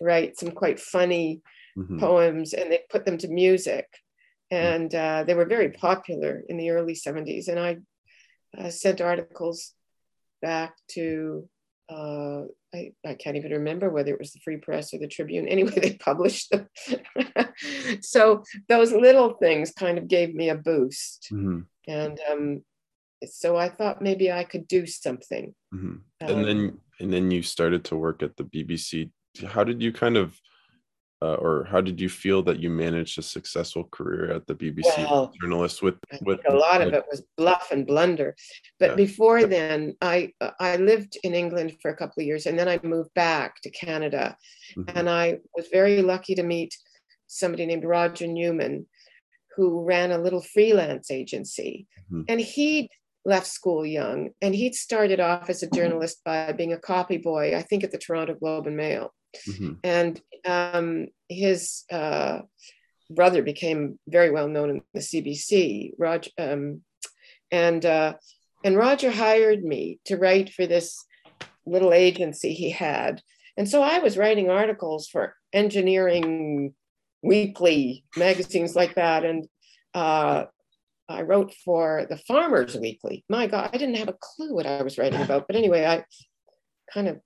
write 0.01 0.37
some 0.39 0.51
quite 0.51 0.79
funny 0.79 1.41
Mhm. 1.77 1.99
poems 1.99 2.53
and 2.53 2.71
they 2.71 2.81
put 2.89 3.05
them 3.05 3.17
to 3.19 3.27
music. 3.27 3.85
And 4.51 4.93
uh, 4.95 5.23
they 5.25 5.35
were 5.35 5.45
very 5.45 5.69
popular 5.71 6.43
in 6.49 6.57
the 6.57 6.71
early 6.71 6.95
70s 6.95 7.47
and 7.47 7.59
I 7.59 7.77
uh, 8.57 8.69
sent 8.69 8.99
articles 9.01 9.73
back 10.41 10.75
to 10.95 11.47
uh, 11.89 12.43
I, 12.73 12.91
I 13.05 13.15
can't 13.15 13.37
even 13.37 13.51
remember 13.51 13.89
whether 13.89 14.13
it 14.13 14.19
was 14.19 14.31
the 14.31 14.39
Free 14.39 14.57
Press 14.57 14.93
or 14.93 14.99
the 14.99 15.07
Tribune. 15.07 15.47
Anyway, 15.49 15.71
they 15.71 15.93
published 15.95 16.51
them. 16.51 16.67
so 18.01 18.43
those 18.67 18.91
little 18.91 19.33
things 19.33 19.71
kind 19.71 19.97
of 19.97 20.07
gave 20.07 20.35
me 20.35 20.49
a 20.49 20.55
boost. 20.55 21.27
Mhm. 21.31 21.65
And 21.87 22.19
um, 22.31 22.63
so 23.25 23.57
I 23.57 23.69
thought 23.69 24.01
maybe 24.01 24.31
I 24.31 24.43
could 24.43 24.67
do 24.67 24.85
something. 24.85 25.55
Mhm. 25.73 26.01
Um, 26.21 26.29
and 26.29 26.45
then 26.45 26.79
and 26.99 27.13
then 27.13 27.31
you 27.31 27.41
started 27.41 27.83
to 27.85 27.95
work 27.95 28.21
at 28.21 28.37
the 28.37 28.43
BBC. 28.43 29.09
How 29.47 29.63
did 29.63 29.81
you 29.81 29.91
kind 29.91 30.17
of 30.17 30.39
uh, 31.21 31.35
or 31.35 31.65
how 31.65 31.81
did 31.81 31.99
you 31.99 32.07
feel 32.09 32.41
that 32.43 32.59
you 32.59 32.69
managed 32.69 33.17
a 33.19 33.21
successful 33.21 33.83
career 33.91 34.31
at 34.31 34.47
the 34.47 34.55
BBC 34.55 34.87
a 34.97 35.01
Well, 35.03 35.33
journalist 35.41 35.81
with 35.81 35.95
with 36.21 36.39
a 36.47 36.53
lot 36.55 36.81
of 36.81 36.93
it 36.93 37.03
was 37.11 37.23
bluff 37.37 37.71
and 37.71 37.85
blunder. 37.85 38.35
But 38.79 38.91
Yeah. 38.91 38.95
before 38.95 39.45
then, 39.45 39.95
I 40.01 40.33
I 40.59 40.77
lived 40.77 41.17
in 41.23 41.33
England 41.33 41.77
for 41.81 41.91
a 41.91 41.95
couple 41.95 42.21
of 42.21 42.27
years, 42.27 42.45
and 42.45 42.57
then 42.57 42.69
I 42.69 42.79
moved 42.83 43.13
back 43.15 43.61
to 43.63 43.69
Canada, 43.69 44.37
Mhm. 44.77 44.91
and 44.95 45.09
I 45.09 45.39
was 45.55 45.67
very 45.71 46.01
lucky 46.01 46.35
to 46.35 46.43
meet 46.43 46.75
somebody 47.27 47.65
named 47.65 47.83
Roger 47.85 48.25
Newman, 48.27 48.87
who 49.55 49.83
ran 49.83 50.11
a 50.11 50.17
little 50.17 50.41
freelance 50.41 51.11
agency, 51.11 51.85
Mhm. 52.11 52.25
and 52.29 52.39
he 52.39 52.89
left 53.25 53.47
school 53.47 53.85
young, 53.85 54.29
and 54.41 54.55
he'd 54.55 54.73
started 54.73 55.19
off 55.19 55.49
as 55.49 55.61
a 55.63 55.69
journalist 55.69 56.21
by 56.23 56.53
being 56.53 56.71
a 56.73 56.79
copy 56.79 57.17
boy, 57.17 57.55
I 57.55 57.61
think 57.61 57.83
at 57.83 57.91
the 57.91 57.97
Toronto 57.97 58.33
Globe 58.35 58.65
and 58.67 58.77
Mail 58.77 59.13
Mhm. 59.47 59.79
and 59.83 60.21
um, 60.45 61.07
his 61.27 61.83
uh, 61.91 62.39
brother 63.09 63.41
became 63.43 63.99
very 64.07 64.31
well 64.31 64.47
known 64.47 64.69
in 64.69 64.81
the 64.93 65.01
CBC. 65.01 65.93
Roger 65.97 66.31
um, 66.37 66.81
and 67.51 67.85
uh, 67.85 68.13
and 68.63 68.75
Roger 68.75 69.11
hired 69.11 69.63
me 69.63 69.99
to 70.05 70.17
write 70.17 70.53
for 70.53 70.65
this 70.67 71.03
little 71.65 71.93
agency 71.93 72.53
he 72.53 72.69
had, 72.69 73.21
and 73.57 73.69
so 73.69 73.81
I 73.81 73.99
was 73.99 74.17
writing 74.17 74.49
articles 74.49 75.07
for 75.07 75.35
Engineering 75.53 76.73
Weekly 77.21 78.05
magazines 78.15 78.75
like 78.75 78.95
that, 78.95 79.25
and 79.25 79.47
uh, 79.93 80.45
I 81.09 81.23
wrote 81.23 81.53
for 81.65 82.05
the 82.09 82.17
Farmers 82.17 82.77
Weekly. 82.77 83.25
My 83.29 83.47
God, 83.47 83.71
I 83.73 83.77
didn't 83.77 83.97
have 83.97 84.09
a 84.09 84.17
clue 84.21 84.53
what 84.53 84.67
I 84.67 84.83
was 84.83 84.97
writing 84.97 85.21
about, 85.21 85.47
but 85.47 85.55
anyway, 85.55 85.85
I 85.85 86.05
kind 86.93 87.07
of 87.07 87.19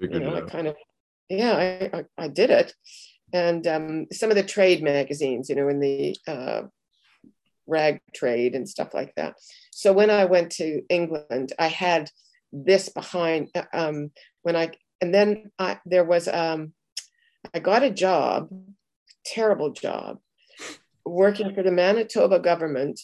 Figured 0.00 0.22
it 0.22 0.26
know, 0.26 0.36
I 0.36 0.40
kind 0.42 0.66
of, 0.66 0.76
yeah, 1.28 1.52
I, 1.92 1.98
I, 1.98 2.04
I 2.24 2.28
did 2.28 2.50
it. 2.50 2.74
And 3.32 3.66
um, 3.66 4.06
some 4.12 4.30
of 4.30 4.36
the 4.36 4.42
trade 4.42 4.82
magazines, 4.82 5.48
you 5.48 5.56
know, 5.56 5.68
in 5.68 5.80
the 5.80 6.16
uh, 6.26 6.62
rag 7.66 8.00
trade 8.14 8.54
and 8.54 8.68
stuff 8.68 8.92
like 8.92 9.14
that. 9.16 9.34
So 9.70 9.92
when 9.92 10.10
I 10.10 10.26
went 10.26 10.50
to 10.52 10.82
England, 10.88 11.52
I 11.58 11.68
had 11.68 12.10
this 12.52 12.88
behind 12.88 13.48
uh, 13.54 13.64
um, 13.72 14.10
when 14.42 14.56
I, 14.56 14.72
and 15.00 15.14
then 15.14 15.50
I, 15.58 15.78
there 15.86 16.04
was, 16.04 16.28
um, 16.28 16.74
I 17.54 17.58
got 17.58 17.82
a 17.82 17.90
job, 17.90 18.50
terrible 19.24 19.72
job, 19.72 20.18
working 21.04 21.54
for 21.54 21.62
the 21.62 21.72
Manitoba 21.72 22.38
government 22.38 23.00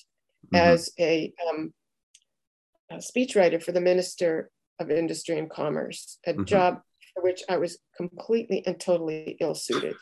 Mhm. 0.53 0.59
as 0.59 0.91
a, 0.99 1.33
um, 1.49 1.75
a 2.91 2.97
speechwriter 2.97 3.63
for 3.63 3.73
the 3.73 3.81
Minister 3.81 4.51
of 4.79 4.91
Industry 4.91 5.39
and 5.39 5.51
Commerce, 5.51 6.19
a 6.27 6.35
Mhm. 6.35 6.47
job 6.47 6.83
for 7.15 7.23
which 7.23 7.43
I 7.49 7.57
was 7.57 7.79
completely 7.97 8.65
and 8.67 8.79
totally 8.79 9.37
ill 9.41 9.55
suited. 9.55 9.99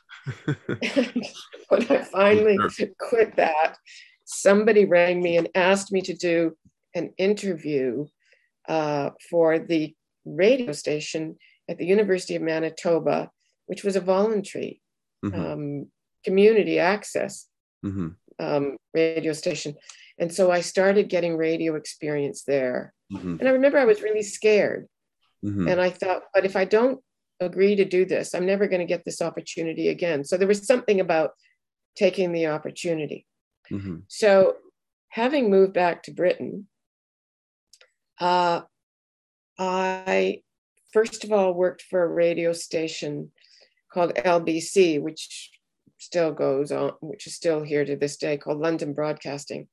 when 1.68 1.90
I 1.90 2.02
finally 2.04 2.60
quit 2.98 3.36
that, 3.36 3.76
somebody 4.24 4.84
rang 4.84 5.22
me 5.22 5.36
and 5.36 5.48
asked 5.54 5.92
me 5.92 6.02
to 6.02 6.14
do 6.14 6.56
an 6.94 7.12
interview 7.16 8.06
uh, 8.68 9.10
for 9.30 9.58
the 9.58 9.94
radio 10.24 10.72
station 10.72 11.38
at 11.68 11.78
the 11.78 11.86
University 11.86 12.34
of 12.36 12.42
Manitoba, 12.42 13.30
which 13.66 13.84
was 13.84 13.96
a 13.96 14.00
voluntary 14.00 14.82
Mhm. 15.24 15.34
um, 15.34 15.92
community 16.24 16.78
access 16.78 17.48
Mhm. 17.84 18.16
Um, 18.38 18.76
radio 18.94 19.32
station. 19.32 19.74
And 20.18 20.32
so 20.32 20.50
I 20.50 20.60
started 20.60 21.08
getting 21.08 21.36
radio 21.36 21.74
experience 21.76 22.42
there. 22.44 22.92
Mhm. 23.12 23.38
And 23.38 23.48
I 23.48 23.52
remember 23.52 23.78
I 23.78 23.84
was 23.84 24.02
really 24.02 24.22
scared. 24.22 24.88
Mhm. 25.44 25.70
And 25.70 25.80
I 25.80 25.90
thought, 25.90 26.24
but 26.32 26.44
if 26.44 26.56
I 26.56 26.64
don't 26.64 27.02
agree 27.40 27.76
to 27.76 27.84
do 27.84 28.04
this, 28.04 28.34
I'm 28.34 28.46
never 28.46 28.66
going 28.66 28.80
to 28.80 28.86
get 28.86 29.04
this 29.04 29.20
opportunity 29.20 29.88
again. 29.88 30.24
So 30.24 30.36
there 30.36 30.48
was 30.48 30.66
something 30.66 31.00
about 31.00 31.32
taking 31.94 32.32
the 32.32 32.46
opportunity. 32.46 33.26
Mhm. 33.70 34.04
So 34.08 34.56
having 35.10 35.50
moved 35.50 35.72
back 35.72 36.02
to 36.04 36.12
Britain, 36.12 36.68
uh, 38.20 38.62
I 39.58 40.42
first 40.92 41.24
of 41.24 41.32
all 41.32 41.52
worked 41.52 41.82
for 41.82 42.02
a 42.02 42.08
radio 42.08 42.52
station 42.52 43.32
called 43.92 44.14
LBC, 44.14 44.98
which 44.98 45.50
still 46.06 46.32
goes 46.32 46.70
on, 46.72 46.92
which 47.00 47.26
is 47.26 47.34
still 47.34 47.62
here 47.62 47.84
to 47.84 47.96
this 47.96 48.16
day, 48.16 48.36
called 48.38 48.58
London 48.60 48.94
Broadcasting. 48.94 49.66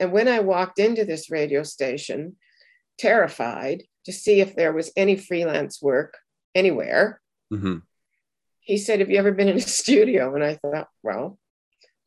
And 0.00 0.10
when 0.10 0.26
I 0.26 0.40
walked 0.40 0.78
into 0.78 1.04
this 1.04 1.30
radio 1.30 1.62
station, 1.62 2.36
terrified 2.98 3.82
to 4.06 4.12
see 4.12 4.40
if 4.40 4.56
there 4.56 4.72
was 4.72 4.90
any 4.96 5.16
freelance 5.16 5.80
work 5.82 6.16
anywhere, 6.54 7.20
Mhm. 7.52 7.82
he 8.60 8.76
said, 8.78 9.00
Have 9.00 9.10
you 9.10 9.18
ever 9.18 9.32
been 9.32 9.48
in 9.48 9.56
a 9.58 9.60
studio? 9.80 10.34
And 10.34 10.42
I 10.42 10.54
thought, 10.54 10.88
Well, 11.02 11.38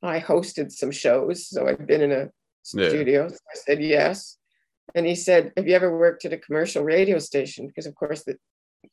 I 0.02 0.20
hosted 0.20 0.72
some 0.72 0.92
shows, 0.92 1.48
so 1.48 1.68
I've 1.68 1.86
been 1.86 2.02
in 2.02 2.12
a 2.12 2.26
Yeah. 2.74 2.90
studio. 2.90 3.28
So 3.30 3.38
I 3.54 3.56
said, 3.66 3.82
Yes. 3.84 4.38
And 4.96 5.06
he 5.06 5.14
said, 5.16 5.54
Have 5.56 5.68
you 5.68 5.76
ever 5.76 5.96
worked 5.96 6.26
at 6.26 6.34
a 6.34 6.38
commercial 6.38 6.84
radio 6.84 7.20
station? 7.20 7.68
Because, 7.68 7.86
of 7.86 7.94
course, 7.94 8.24
the, 8.24 8.36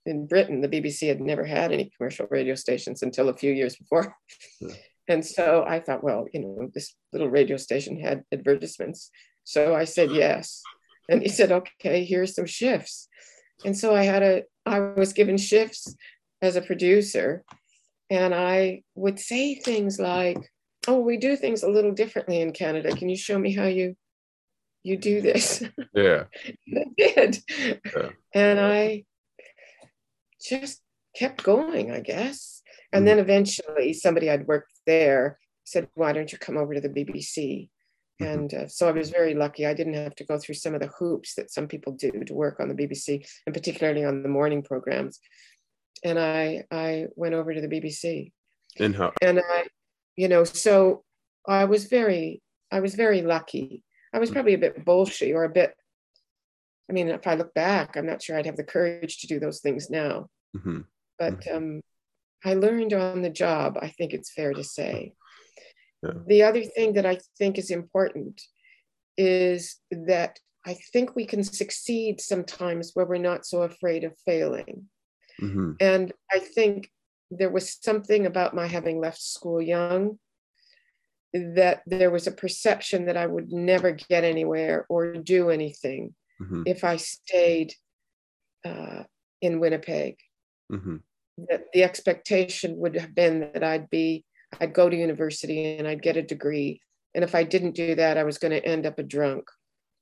in 0.04 0.26
Britain, 0.26 0.60
the 0.60 0.68
BBC 0.68 1.08
had 1.08 1.20
never 1.20 1.44
had 1.44 1.72
any 1.72 1.90
commercial 1.96 2.26
radio 2.30 2.54
stations 2.54 3.02
until 3.02 3.28
a 3.28 3.36
few 3.36 3.52
years 3.52 3.76
before. 3.76 4.16
Yeah. 4.60 4.68
Hmm. 4.68 4.74
And 5.08 5.24
so 5.24 5.64
I 5.64 5.78
thought, 5.78 6.02
well, 6.02 6.26
you 6.34 6.40
know, 6.40 6.68
this 6.74 6.92
little 7.12 7.30
radio 7.30 7.56
station 7.56 8.00
had 8.00 8.24
advertisements. 8.32 9.12
So 9.44 9.72
I 9.72 9.84
said 9.84 10.10
yes. 10.10 10.62
And 11.08 11.22
he 11.22 11.28
said, 11.28 11.52
okay, 11.52 12.04
here's 12.04 12.34
some 12.34 12.46
shifts. 12.46 13.08
And 13.64 13.78
so 13.78 13.94
I 13.94 14.02
had 14.02 14.24
a, 14.24 14.42
I 14.66 14.80
was 14.80 15.12
given 15.12 15.36
shifts 15.36 15.94
as 16.42 16.56
a 16.56 16.60
producer. 16.60 17.44
And 18.10 18.34
I 18.34 18.82
would 18.96 19.20
say 19.20 19.54
things 19.54 20.00
like, 20.00 20.38
oh, 20.88 20.98
we 20.98 21.16
do 21.16 21.36
things 21.36 21.62
a 21.62 21.70
little 21.70 21.92
differently 21.92 22.40
in 22.40 22.52
Canada. 22.52 22.90
Can 22.90 23.08
you 23.08 23.16
show 23.16 23.38
me 23.38 23.54
how 23.54 23.66
you 23.66 23.96
you 24.82 24.96
do 24.96 25.20
this? 25.20 25.64
Yeah. 25.94 26.24
I 26.76 26.84
did. 26.96 27.38
Yeah. 27.48 28.10
And 28.34 28.60
I 28.60 29.04
just 30.48 30.82
kept 31.16 31.42
going, 31.42 31.90
I 31.90 32.00
guess. 32.00 32.62
And 32.92 33.00
mm-hmm. 33.00 33.06
then 33.06 33.18
eventually 33.18 33.92
somebody 33.92 34.30
I'd 34.30 34.46
worked 34.46 34.72
there 34.86 35.38
said, 35.64 35.88
why 35.94 36.12
don't 36.12 36.30
you 36.30 36.38
come 36.38 36.56
over 36.56 36.74
to 36.74 36.80
the 36.80 36.88
BBC? 36.88 37.68
Mm-hmm. 38.20 38.32
And 38.32 38.54
uh, 38.54 38.68
so 38.68 38.88
I 38.88 38.92
was 38.92 39.10
very 39.10 39.34
lucky. 39.34 39.66
I 39.66 39.74
didn't 39.74 39.94
have 39.94 40.14
to 40.16 40.24
go 40.24 40.38
through 40.38 40.54
some 40.54 40.74
of 40.74 40.80
the 40.80 40.90
hoops 40.98 41.34
that 41.34 41.50
some 41.50 41.66
people 41.66 41.92
do 41.92 42.10
to 42.10 42.34
work 42.34 42.60
on 42.60 42.68
the 42.68 42.74
BBC, 42.74 43.26
and 43.46 43.54
particularly 43.54 44.04
on 44.04 44.22
the 44.22 44.28
morning 44.28 44.62
programs. 44.62 45.20
And 46.04 46.18
I 46.18 46.64
I 46.70 47.06
went 47.16 47.34
over 47.34 47.52
to 47.52 47.60
the 47.60 47.68
BBC. 47.68 48.32
And 48.78 48.94
how? 48.94 49.12
And 49.22 49.40
I, 49.40 49.64
you 50.16 50.28
know, 50.28 50.44
so 50.44 51.04
I 51.46 51.64
was 51.64 51.86
very 51.86 52.42
I 52.70 52.80
was 52.80 52.94
very 52.94 53.22
lucky. 53.22 53.82
I 54.12 54.18
was 54.18 54.28
mm-hmm. 54.28 54.34
probably 54.34 54.54
a 54.54 54.58
bit 54.58 54.84
bullshit 54.84 55.34
or 55.34 55.44
a 55.44 55.50
bit. 55.50 55.74
I 56.88 56.92
mean, 56.92 57.08
if 57.08 57.26
I 57.26 57.34
look 57.34 57.52
back, 57.52 57.96
I'm 57.96 58.06
not 58.06 58.22
sure 58.22 58.38
I'd 58.38 58.46
have 58.46 58.56
the 58.56 58.64
courage 58.64 59.18
to 59.18 59.26
do 59.26 59.40
those 59.40 59.60
things 59.60 59.90
now. 59.90 60.28
Mm-hmm. 60.54 60.80
But 61.18 61.40
mm-hmm. 61.40 61.56
um, 61.56 61.80
I 62.44 62.54
learned 62.54 62.92
on 62.92 63.22
the 63.22 63.30
job. 63.30 63.78
I 63.80 63.88
think 63.88 64.12
it's 64.12 64.32
fair 64.32 64.52
to 64.52 64.62
say. 64.62 65.14
Yeah. 66.02 66.12
The 66.26 66.42
other 66.42 66.62
thing 66.62 66.94
that 66.94 67.06
I 67.06 67.18
think 67.38 67.58
is 67.58 67.70
important 67.70 68.40
is 69.16 69.76
that 69.90 70.38
I 70.66 70.74
think 70.92 71.14
we 71.14 71.24
can 71.24 71.42
succeed 71.44 72.20
sometimes 72.20 72.90
where 72.94 73.06
we're 73.06 73.18
not 73.18 73.46
so 73.46 73.62
afraid 73.62 74.04
of 74.04 74.18
failing. 74.26 74.88
Mm-hmm. 75.40 75.72
And 75.80 76.12
I 76.30 76.40
think 76.40 76.90
there 77.30 77.50
was 77.50 77.78
something 77.82 78.26
about 78.26 78.54
my 78.54 78.66
having 78.66 79.00
left 79.00 79.20
school 79.20 79.62
young 79.62 80.18
that 81.32 81.82
there 81.86 82.10
was 82.10 82.26
a 82.26 82.32
perception 82.32 83.06
that 83.06 83.16
I 83.16 83.26
would 83.26 83.52
never 83.52 83.92
get 83.92 84.24
anywhere 84.24 84.86
or 84.88 85.14
do 85.14 85.50
anything 85.50 86.14
mm-hmm. 86.40 86.62
if 86.66 86.84
I 86.84 86.96
stayed 86.96 87.74
uh, 88.64 89.04
in 89.40 89.60
Winnipeg. 89.60 90.16
Mm-hmm. 90.72 90.96
That 91.48 91.64
the 91.72 91.84
expectation 91.84 92.76
would 92.78 92.96
have 92.96 93.14
been 93.14 93.40
that 93.40 93.62
I'd 93.62 93.90
be 93.90 94.24
I'd 94.60 94.72
go 94.72 94.88
to 94.88 94.96
university 94.96 95.76
and 95.76 95.86
I'd 95.86 96.02
get 96.02 96.16
a 96.16 96.22
degree. 96.22 96.80
And 97.14 97.24
if 97.24 97.34
I 97.34 97.44
didn't 97.44 97.74
do 97.74 97.94
that, 97.94 98.18
I 98.18 98.24
was 98.24 98.38
going 98.38 98.52
to 98.52 98.64
end 98.64 98.86
up 98.86 98.98
a 98.98 99.02
drunk, 99.02 99.48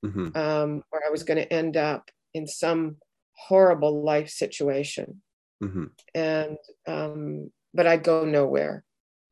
mm-hmm. 0.05 0.37
um, 0.37 0.83
or 0.91 1.01
I 1.05 1.09
was 1.09 1.23
going 1.23 1.37
to 1.37 1.53
end 1.53 1.77
up 1.77 2.09
in 2.33 2.47
some 2.47 2.97
horrible 3.33 4.03
life 4.03 4.29
situation. 4.29 5.21
Mm-hmm. 5.63 5.85
And 6.13 6.57
um, 6.87 7.51
but 7.73 7.87
I'd 7.87 8.03
go 8.03 8.25
nowhere. 8.25 8.83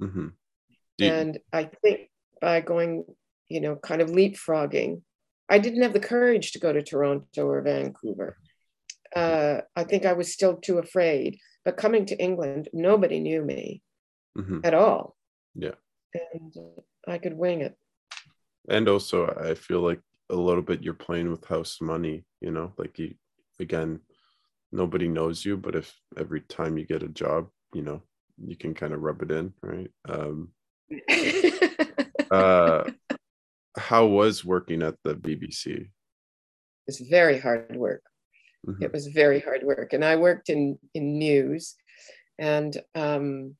Mm-hmm. 0.02 0.28
And 1.00 1.40
I 1.52 1.66
think 1.82 2.10
by 2.40 2.62
going, 2.62 3.06
you 3.50 3.62
know, 3.62 3.76
kind 3.76 4.02
of 4.02 4.10
leapfrogging, 4.10 5.02
I 5.50 5.60
didn't 5.60 5.84
have 5.84 5.94
the 5.94 6.00
courage 6.00 6.52
to 6.54 6.60
go 6.60 6.72
to 6.72 6.82
Toronto 6.82 7.48
or 7.48 7.62
Vancouver. 7.62 8.38
Uh, 9.16 9.62
I 9.76 9.84
think 9.84 10.06
I 10.06 10.14
was 10.14 10.34
still 10.34 10.56
too 10.56 10.80
afraid. 10.80 11.38
But 11.66 11.78
coming 11.78 12.06
to 12.08 12.22
England, 12.22 12.70
nobody 12.74 13.20
knew 13.20 13.42
me 13.42 13.82
mm-hmm. 14.38 14.60
at 14.64 14.74
all. 14.74 15.16
Yeah. 15.56 15.76
And 16.14 16.54
I 17.08 17.18
could 17.18 17.38
wing 17.38 17.62
it. 17.62 17.76
And 18.70 18.88
also, 18.88 19.28
I 19.28 19.56
feel 19.56 19.82
like 19.82 20.02
a 20.30 20.36
little 20.36 20.62
bit 20.62 20.84
you're 20.84 20.94
playing 20.94 21.30
with 21.32 21.46
house 21.46 21.80
money, 21.82 22.26
you 22.42 22.52
know, 22.52 22.74
like 22.78 22.98
you, 23.00 23.16
again, 23.60 24.00
nobody 24.72 25.08
knows 25.08 25.44
you, 25.46 25.58
but 25.58 25.76
if 25.76 25.94
every 26.18 26.42
time 26.42 26.78
you 26.78 26.86
get 26.86 27.04
a 27.04 27.10
job, 27.10 27.48
you 27.74 27.82
know, 27.82 28.02
you 28.38 28.56
can 28.56 28.74
kind 28.74 28.94
of 28.94 29.02
rub 29.02 29.22
it 29.22 29.32
in, 29.32 29.54
right? 29.62 29.92
Um, 30.08 30.50
uh, 32.32 32.84
how 33.78 34.06
was 34.06 34.46
working 34.46 34.82
at 34.82 34.96
the 35.04 35.16
BBC? 35.16 35.90
It's 36.88 37.00
very 37.00 37.40
hard 37.40 37.76
work. 37.76 38.04
Mm-hmm. 38.68 38.84
It 38.84 38.94
was 38.94 39.08
very 39.08 39.40
hard 39.40 39.64
work, 39.64 39.94
and 39.94 40.04
I 40.06 40.16
worked 40.16 40.50
in 40.50 40.80
in 40.94 41.18
news, 41.18 41.76
and 42.40 42.76
um, 42.96 43.56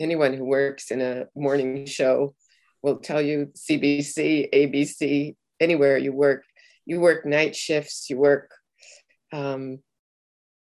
anyone 0.00 0.34
who 0.34 0.44
works 0.44 0.90
in 0.90 1.00
a 1.00 1.26
morning 1.34 1.86
show 1.86 2.34
will 2.82 2.98
tell 2.98 3.20
you 3.20 3.50
CBC, 3.56 4.52
ABC, 4.52 5.36
anywhere 5.60 5.98
you 5.98 6.12
work, 6.12 6.44
you 6.86 7.00
work 7.00 7.26
night 7.26 7.56
shifts, 7.56 8.08
you 8.08 8.18
work, 8.18 8.50
um, 9.32 9.78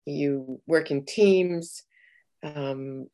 you 0.06 0.62
work 0.68 0.92
in 0.92 1.06
teams, 1.06 1.84
um, 2.44 3.08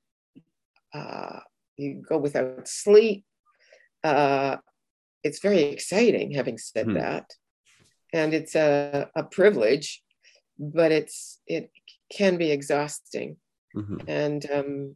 uh, 0.93 1.39
you 1.77 2.03
go 2.07 2.17
without 2.17 2.67
sleep. 2.67 3.25
Uh, 4.03 4.57
it's 5.23 5.39
very 5.39 5.63
exciting, 5.63 6.31
having 6.31 6.57
said 6.57 6.87
hmm. 6.87 6.93
that, 6.95 7.31
and 8.11 8.33
it's 8.33 8.55
a, 8.55 9.09
a 9.15 9.23
privilege, 9.23 10.03
but 10.57 10.91
it's 10.91 11.39
it 11.47 11.71
can 12.11 12.37
be 12.37 12.51
exhausting, 12.51 13.37
mm-hmm. 13.75 13.97
and 14.07 14.51
um, 14.51 14.95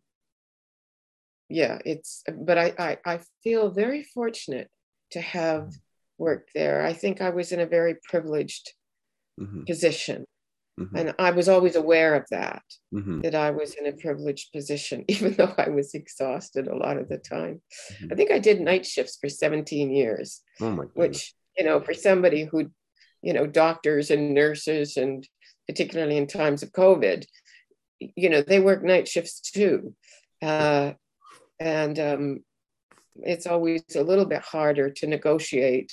yeah, 1.50 1.80
it's, 1.86 2.24
but 2.38 2.58
I, 2.58 2.74
I, 2.78 2.98
I 3.06 3.20
feel 3.44 3.72
very 3.72 4.04
fortunate 4.04 4.70
to 5.12 5.22
have 5.22 5.72
worked 6.18 6.52
there. 6.54 6.86
I 6.86 6.94
think 6.94 7.22
I 7.22 7.30
was 7.30 7.52
in 7.52 7.60
a 7.60 7.66
very 7.66 7.96
privileged 8.10 8.74
mm-hmm. 9.40 9.64
position. 9.64 10.26
Mm-hmm. 10.80 10.96
And 10.96 11.16
I 11.18 11.32
was 11.32 11.50
always 11.50 11.76
aware 11.76 12.14
of 12.16 12.26
that, 12.30 12.62
mm-hmm. 12.94 13.22
that 13.22 13.34
I 13.34 13.50
was 13.50 13.74
in 13.74 13.88
a 13.88 13.94
privileged 13.94 14.52
position, 14.52 15.06
even 15.08 15.34
though 15.34 15.54
I 15.58 15.70
was 15.70 15.94
exhausted 15.94 16.68
a 16.68 16.76
lot 16.76 16.98
of 16.98 17.10
the 17.10 17.18
time. 17.18 17.62
Mm-hmm. 17.94 18.08
I 18.12 18.16
think 18.16 18.32
I 18.32 18.40
did 18.40 18.62
night 18.62 18.86
shifts 18.86 19.18
for 19.20 19.30
17 19.30 19.92
years, 19.92 20.42
oh 20.62 20.76
which, 20.94 21.34
you 21.58 21.66
know, 21.66 21.80
for 21.80 21.94
somebody 21.94 22.44
who, 22.44 22.70
you 23.24 23.34
know, 23.34 23.48
doctors 23.48 24.12
and 24.12 24.36
nurses, 24.36 24.98
and 24.98 25.28
particularly 25.68 26.18
in 26.18 26.28
times 26.28 26.64
of 26.64 26.72
COVID, 26.72 27.26
you 28.00 28.30
know, 28.30 28.42
they 28.42 28.60
work 28.60 28.84
night 28.84 29.08
shifts 29.08 29.40
too. 29.40 29.96
Uh, 30.42 30.94
and 31.60 32.00
um, 32.00 32.40
it's 33.24 33.48
always 33.48 33.84
a 33.96 34.04
little 34.04 34.26
bit 34.26 34.42
harder 34.42 34.90
to 34.92 35.08
negotiate 35.08 35.92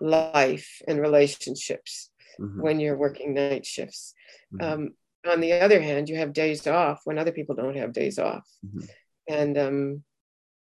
life 0.00 0.80
and 0.88 1.00
relationships 1.00 2.10
mm-hmm. 2.40 2.60
when 2.60 2.80
you're 2.80 2.96
working 2.96 3.34
night 3.34 3.66
shifts. 3.66 4.14
Mm-hmm. 4.54 4.72
Um, 4.72 4.90
on 5.26 5.40
the 5.40 5.52
other 5.52 5.80
hand, 5.80 6.08
you 6.08 6.16
have 6.16 6.32
days 6.32 6.66
off 6.66 7.00
when 7.04 7.18
other 7.18 7.32
people 7.32 7.54
don't 7.54 7.76
have 7.76 7.92
days 7.92 8.18
off. 8.18 8.46
Mm-hmm. 8.66 8.84
And 9.28 9.58
um, 9.58 10.04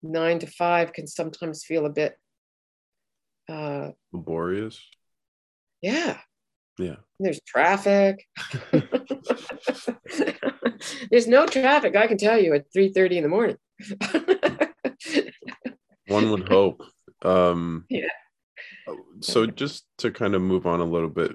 nine 0.02 0.40
to 0.40 0.48
five 0.48 0.94
can 0.94 1.08
sometimes 1.08 1.64
feel 1.64 1.86
a 1.86 1.92
bit 1.92 2.18
uh, 3.48 3.90
laborious. 4.12 4.82
Yeah. 5.82 6.18
Yeah. 6.80 6.96
There's 7.20 7.42
traffic. 7.46 8.26
There's 11.12 11.28
no 11.28 11.46
traffic, 11.46 11.96
I 11.98 12.08
can 12.08 12.18
tell 12.18 12.40
you, 12.40 12.54
at 12.56 12.72
3 12.72 12.94
30 12.94 13.18
in 13.18 13.24
the 13.24 13.30
morning. 13.30 13.58
One 16.08 16.32
would 16.32 16.48
hope. 16.48 16.82
Um, 17.22 17.86
yeah. 17.90 18.08
So 19.20 19.46
just 19.46 19.86
to 19.98 20.10
kind 20.10 20.34
of 20.34 20.42
move 20.42 20.66
on 20.66 20.80
a 20.80 20.86
little 20.86 21.10
bit, 21.10 21.34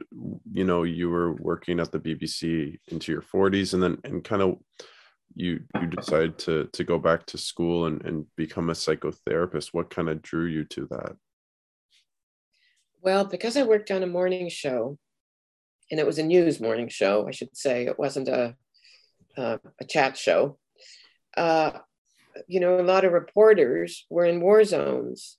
you 0.50 0.64
know, 0.64 0.84
you 0.84 1.10
were 1.10 1.34
working 1.34 1.78
at 1.78 1.92
the 1.92 2.00
BBC 2.00 2.78
into 2.88 3.12
your 3.12 3.22
40s, 3.22 3.74
and 3.74 3.82
then 3.82 3.98
and 4.02 4.24
kind 4.24 4.40
of 4.42 4.56
you 5.34 5.60
you 5.80 5.86
decided 5.88 6.38
to 6.38 6.68
to 6.72 6.84
go 6.84 6.98
back 6.98 7.26
to 7.26 7.38
school 7.38 7.86
and 7.86 8.02
and 8.04 8.26
become 8.36 8.70
a 8.70 8.72
psychotherapist. 8.72 9.68
What 9.72 9.90
kind 9.90 10.08
of 10.08 10.22
drew 10.22 10.46
you 10.46 10.64
to 10.64 10.86
that? 10.90 11.16
Well, 13.02 13.26
because 13.26 13.56
I 13.58 13.64
worked 13.64 13.90
on 13.90 14.02
a 14.02 14.06
morning 14.06 14.48
show, 14.48 14.98
and 15.90 16.00
it 16.00 16.06
was 16.06 16.18
a 16.18 16.22
news 16.22 16.60
morning 16.60 16.88
show, 16.88 17.26
I 17.28 17.30
should 17.30 17.56
say. 17.56 17.86
It 17.86 17.98
wasn't 17.98 18.28
a 18.28 18.56
uh, 19.36 19.58
a 19.80 19.84
chat 19.84 20.16
show. 20.16 20.58
Uh, 21.36 21.72
you 22.46 22.60
know, 22.60 22.80
a 22.80 22.82
lot 22.82 23.04
of 23.04 23.12
reporters 23.12 24.06
were 24.10 24.24
in 24.24 24.40
war 24.40 24.64
zones. 24.64 25.38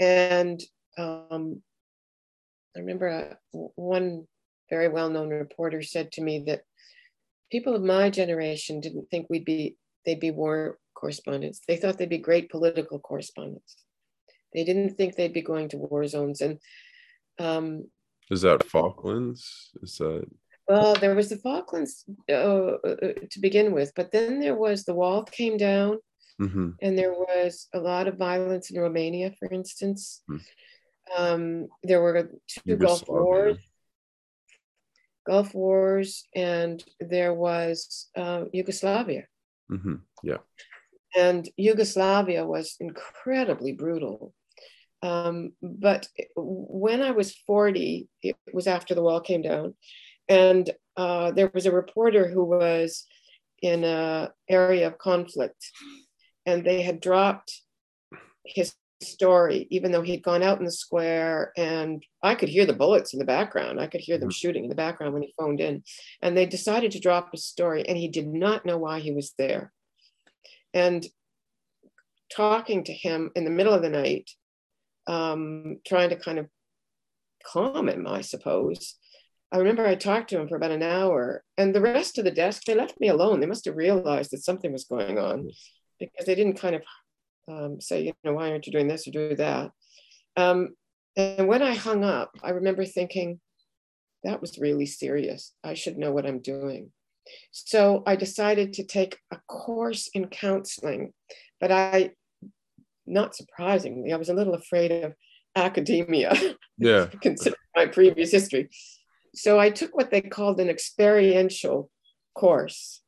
And 0.00 0.60
um, 0.98 1.62
I 2.76 2.80
remember 2.80 3.06
a, 3.06 3.20
uh, 3.58 3.68
one 3.74 4.26
very 4.70 4.88
well 4.88 5.10
known 5.10 5.30
reporter 5.30 5.82
said 5.82 6.12
to 6.12 6.22
me 6.22 6.44
that 6.46 6.62
people 7.50 7.74
of 7.74 7.82
my 7.82 8.10
generation 8.10 8.80
didn't 8.80 9.10
think 9.10 9.26
we'd 9.28 9.44
be, 9.44 9.76
they'd 10.04 10.20
be 10.20 10.30
war 10.30 10.78
correspondents. 10.94 11.60
They 11.66 11.76
thought 11.76 11.98
they'd 11.98 12.08
be 12.08 12.18
great 12.18 12.50
political 12.50 12.98
correspondents. 12.98 13.76
They 14.54 14.64
didn't 14.64 14.96
think 14.96 15.14
they'd 15.14 15.32
be 15.32 15.42
going 15.42 15.68
to 15.70 15.78
war 15.78 16.06
zones. 16.06 16.40
And 16.40 16.58
um, 17.38 17.88
is 18.32 18.42
that 18.42 18.64
Falklands? 18.64 19.70
Is 19.82 19.98
that 19.98 20.26
well, 20.68 20.94
there 20.94 21.14
was 21.14 21.28
the 21.28 21.36
Falklands 21.36 22.04
uh, 22.30 22.32
uh, 22.32 22.96
to 23.30 23.40
begin 23.40 23.72
with, 23.72 23.92
but 23.94 24.12
then 24.12 24.40
there 24.40 24.54
was 24.54 24.84
the 24.84 24.94
wall 24.94 25.24
came 25.24 25.56
down 25.56 25.98
Mm-hmm. 26.40 26.70
And 26.80 26.98
there 26.98 27.12
was 27.12 27.68
a 27.72 27.78
lot 27.78 28.08
of 28.08 28.16
violence 28.16 28.70
in 28.70 28.80
Romania, 28.80 29.32
for 29.38 29.48
instance. 29.52 30.22
Mm. 30.30 30.40
Um, 31.16 31.68
there 31.82 32.00
were 32.00 32.30
two 32.48 32.76
Gulf 32.76 33.06
Wars, 33.06 33.58
Gulf 35.26 35.54
Wars, 35.54 36.24
and 36.34 36.82
there 37.00 37.34
was 37.34 38.08
uh, 38.16 38.44
Yugoslavia. 38.52 39.26
Mm-hmm. 39.70 39.96
Yeah. 40.22 40.38
And 41.16 41.48
Yugoslavia 41.56 42.46
was 42.46 42.76
incredibly 42.80 43.72
brutal. 43.72 44.34
Um, 45.02 45.52
but 45.60 46.08
when 46.36 47.02
I 47.02 47.10
was 47.10 47.34
40, 47.46 48.08
it 48.22 48.36
was 48.52 48.66
after 48.66 48.94
the 48.94 49.02
wall 49.02 49.20
came 49.20 49.42
down, 49.42 49.74
and 50.28 50.70
uh, 50.96 51.32
there 51.32 51.50
was 51.52 51.66
a 51.66 51.72
reporter 51.72 52.28
who 52.28 52.44
was 52.44 53.04
in 53.60 53.84
an 53.84 54.28
area 54.48 54.86
of 54.86 54.98
conflict, 54.98 55.70
and 56.46 56.64
they 56.64 56.82
had 56.82 57.00
dropped 57.00 57.60
his 58.44 58.74
story, 59.02 59.66
even 59.70 59.90
though 59.92 60.02
he'd 60.02 60.22
gone 60.22 60.42
out 60.42 60.58
in 60.58 60.64
the 60.64 60.70
square, 60.70 61.52
and 61.56 62.04
I 62.22 62.34
could 62.34 62.48
hear 62.48 62.66
the 62.66 62.72
bullets 62.72 63.12
in 63.12 63.18
the 63.18 63.24
background. 63.24 63.80
I 63.80 63.88
could 63.88 64.00
hear 64.00 64.18
them 64.18 64.28
mm-hmm. 64.28 64.34
shooting 64.34 64.64
in 64.64 64.70
the 64.70 64.76
background 64.76 65.12
when 65.12 65.22
he 65.22 65.34
phoned 65.38 65.60
in, 65.60 65.82
and 66.20 66.36
they 66.36 66.46
decided 66.46 66.92
to 66.92 67.00
drop 67.00 67.30
his 67.32 67.44
story, 67.44 67.88
and 67.88 67.98
he 67.98 68.08
did 68.08 68.28
not 68.28 68.64
know 68.64 68.78
why 68.78 69.00
he 69.00 69.12
was 69.12 69.32
there. 69.36 69.72
And 70.72 71.04
talking 72.34 72.84
to 72.84 72.92
him 72.92 73.30
in 73.34 73.44
the 73.44 73.50
middle 73.50 73.74
of 73.74 73.82
the 73.82 73.90
night 73.90 74.30
um, 75.06 75.78
trying 75.86 76.10
to 76.10 76.16
kind 76.16 76.38
of 76.38 76.46
calm 77.44 77.88
him, 77.88 78.06
I 78.06 78.20
suppose. 78.20 78.96
I 79.52 79.58
remember 79.58 79.86
I 79.86 79.96
talked 79.96 80.30
to 80.30 80.40
him 80.40 80.48
for 80.48 80.56
about 80.56 80.70
an 80.70 80.82
hour, 80.82 81.44
and 81.58 81.74
the 81.74 81.80
rest 81.80 82.18
of 82.18 82.24
the 82.24 82.30
desk, 82.30 82.64
they 82.64 82.74
left 82.74 83.00
me 83.00 83.08
alone. 83.08 83.40
They 83.40 83.46
must 83.46 83.66
have 83.66 83.76
realized 83.76 84.30
that 84.30 84.44
something 84.44 84.72
was 84.72 84.84
going 84.84 85.18
on 85.18 85.50
because 86.00 86.26
they 86.26 86.34
didn't 86.34 86.60
kind 86.60 86.76
of 86.76 86.82
um, 87.48 87.80
say, 87.80 88.02
you 88.02 88.12
know, 88.24 88.34
why 88.34 88.50
aren't 88.50 88.66
you 88.66 88.72
doing 88.72 88.88
this 88.88 89.06
or 89.06 89.10
do 89.10 89.36
that? 89.36 89.70
Um, 90.36 90.70
and 91.16 91.46
when 91.46 91.62
I 91.62 91.74
hung 91.74 92.04
up, 92.04 92.32
I 92.42 92.50
remember 92.50 92.84
thinking, 92.86 93.40
that 94.24 94.40
was 94.40 94.58
really 94.58 94.86
serious. 94.86 95.52
I 95.62 95.74
should 95.74 95.98
know 95.98 96.12
what 96.12 96.26
I'm 96.26 96.40
doing. 96.40 96.90
So 97.50 98.02
I 98.06 98.16
decided 98.16 98.72
to 98.74 98.84
take 98.84 99.18
a 99.30 99.38
course 99.48 100.08
in 100.14 100.28
counseling, 100.28 101.12
but 101.60 101.70
I 101.70 102.12
not 103.12 103.36
surprisingly, 103.36 104.12
I 104.12 104.16
was 104.16 104.28
a 104.28 104.34
little 104.34 104.54
afraid 104.54 104.90
of 104.90 105.14
academia. 105.56 106.34
Yeah. 106.78 107.06
considering 107.20 107.60
my 107.76 107.86
previous 107.86 108.32
history. 108.32 108.68
So 109.36 109.60
I 109.60 109.70
took 109.70 109.94
what 109.94 110.10
they 110.10 110.20
called 110.20 110.58
an 110.58 110.68
experiential 110.68 111.90
course. 112.34 113.02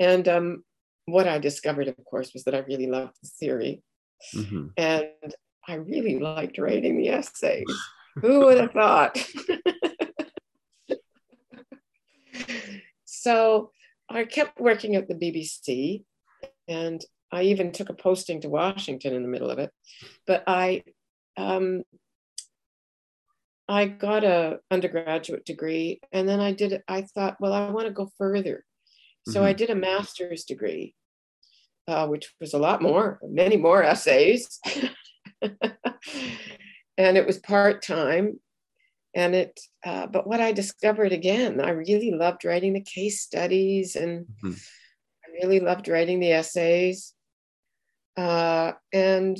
And 0.00 0.26
um, 0.26 0.64
what 1.04 1.28
I 1.28 1.38
discovered, 1.38 1.86
of 1.86 1.96
course, 2.04 2.32
was 2.34 2.42
that 2.44 2.54
I 2.54 2.60
really 2.60 2.88
loved 2.88 3.14
the 3.22 3.28
theory. 3.38 3.82
Mm-hmm. 4.34 4.66
And 4.76 5.34
I 5.68 5.74
really 5.74 6.18
liked 6.18 6.58
writing 6.58 6.98
the 6.98 7.10
essays. 7.10 7.64
Who 8.16 8.46
would 8.46 8.58
have 8.58 8.72
thought? 8.72 9.16
so 13.04 13.70
I 14.08 14.24
kept 14.24 14.58
working 14.58 14.96
at 14.96 15.06
the 15.06 15.14
BBC 15.14 16.04
and 16.66 17.04
I 17.36 17.42
even 17.42 17.70
took 17.70 17.90
a 17.90 17.94
posting 17.94 18.40
to 18.40 18.48
Washington 18.48 19.12
in 19.12 19.22
the 19.22 19.28
middle 19.28 19.50
of 19.50 19.58
it. 19.58 19.70
But 20.26 20.44
I 20.46 20.84
um, 21.36 21.82
I 23.68 23.86
got 23.86 24.24
a 24.24 24.60
undergraduate 24.70 25.44
degree 25.44 26.00
and 26.12 26.26
then 26.26 26.40
I 26.40 26.52
did 26.52 26.82
I 26.88 27.02
thought, 27.02 27.36
well, 27.38 27.52
I 27.52 27.70
want 27.70 27.88
to 27.88 27.92
go 27.92 28.10
further. 28.16 28.64
So 29.28 29.40
mm-hmm. 29.40 29.48
I 29.48 29.52
did 29.52 29.70
a 29.70 29.74
master's 29.74 30.44
degree, 30.44 30.94
uh, 31.88 32.06
which 32.06 32.32
was 32.40 32.54
a 32.54 32.58
lot 32.58 32.80
more, 32.80 33.18
many 33.22 33.56
more 33.56 33.82
essays. 33.82 34.60
and 35.42 37.18
it 37.18 37.26
was 37.26 37.38
part-time. 37.38 38.40
And 39.14 39.34
it, 39.34 39.60
uh, 39.84 40.06
but 40.06 40.26
what 40.26 40.40
I 40.40 40.52
discovered 40.52 41.12
again, 41.12 41.60
I 41.60 41.70
really 41.70 42.12
loved 42.12 42.44
writing 42.44 42.74
the 42.74 42.82
case 42.82 43.20
studies 43.20 43.96
and 43.96 44.26
mm-hmm. 44.26 44.52
I 44.52 45.44
really 45.44 45.58
loved 45.58 45.88
writing 45.88 46.20
the 46.20 46.32
essays. 46.32 47.14
Uh, 48.16 48.72
and 48.92 49.38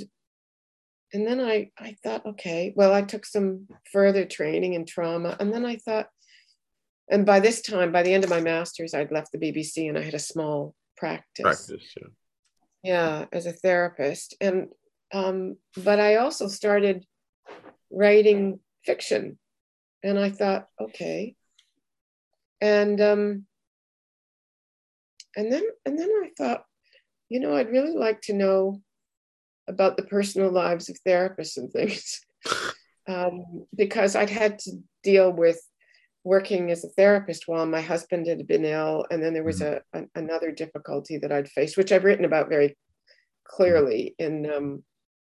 and 1.12 1.26
then 1.26 1.40
I, 1.40 1.70
I 1.78 1.96
thought, 2.02 2.26
okay, 2.26 2.72
well, 2.76 2.92
I 2.92 3.02
took 3.02 3.24
some 3.24 3.68
further 3.92 4.24
training 4.24 4.74
in 4.74 4.84
trauma. 4.84 5.36
And 5.38 5.52
then 5.52 5.64
I 5.64 5.76
thought, 5.76 6.08
and 7.08 7.24
by 7.24 7.40
this 7.40 7.62
time, 7.62 7.92
by 7.92 8.02
the 8.02 8.12
end 8.12 8.24
of 8.24 8.30
my 8.30 8.40
master's, 8.40 8.92
I'd 8.92 9.12
left 9.12 9.32
the 9.32 9.38
BBC 9.38 9.88
and 9.88 9.96
I 9.96 10.02
had 10.02 10.14
a 10.14 10.18
small 10.18 10.74
practice. 10.96 11.42
Practice, 11.42 11.94
yeah. 11.96 12.08
Yeah, 12.82 13.24
as 13.32 13.46
a 13.46 13.52
therapist. 13.52 14.34
And, 14.40 14.68
um, 15.12 15.56
but 15.76 16.00
I 16.00 16.16
also 16.16 16.48
started 16.48 17.04
writing 17.90 18.60
fiction. 18.84 19.38
And 20.02 20.18
I 20.18 20.30
thought, 20.30 20.66
okay. 20.80 21.34
And, 22.60 23.00
um, 23.00 23.46
and 25.36 25.52
then, 25.52 25.62
and 25.84 25.98
then 25.98 26.10
I 26.10 26.30
thought, 26.36 26.64
you 27.28 27.40
know, 27.40 27.56
I'd 27.56 27.70
really 27.70 27.96
like 27.96 28.20
to 28.22 28.32
know 28.32 28.80
about 29.68 29.96
the 29.96 30.04
personal 30.04 30.50
lives 30.50 30.88
of 30.88 30.98
therapists 31.06 31.56
and 31.56 31.72
things. 31.72 32.20
um, 33.08 33.66
because 33.74 34.16
I'd 34.16 34.30
had 34.30 34.58
to 34.60 34.72
deal 35.02 35.32
with 35.32 35.60
working 36.24 36.70
as 36.70 36.84
a 36.84 36.88
therapist 36.88 37.44
while 37.46 37.66
my 37.66 37.80
husband 37.80 38.26
had 38.26 38.46
been 38.46 38.64
ill. 38.64 39.06
And 39.10 39.22
then 39.22 39.32
there 39.32 39.44
was 39.44 39.60
mm-hmm. 39.60 39.98
a, 39.98 40.02
a, 40.02 40.06
another 40.16 40.50
difficulty 40.50 41.18
that 41.18 41.30
I'd 41.30 41.48
faced, 41.48 41.76
which 41.76 41.92
I've 41.92 42.04
written 42.04 42.24
about 42.24 42.48
very 42.48 42.76
clearly 43.44 44.14
in 44.18 44.50
um, 44.50 44.84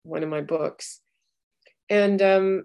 one 0.04 0.24
of 0.24 0.30
my 0.30 0.42
books. 0.42 1.02
And 1.90 2.22
um, 2.22 2.64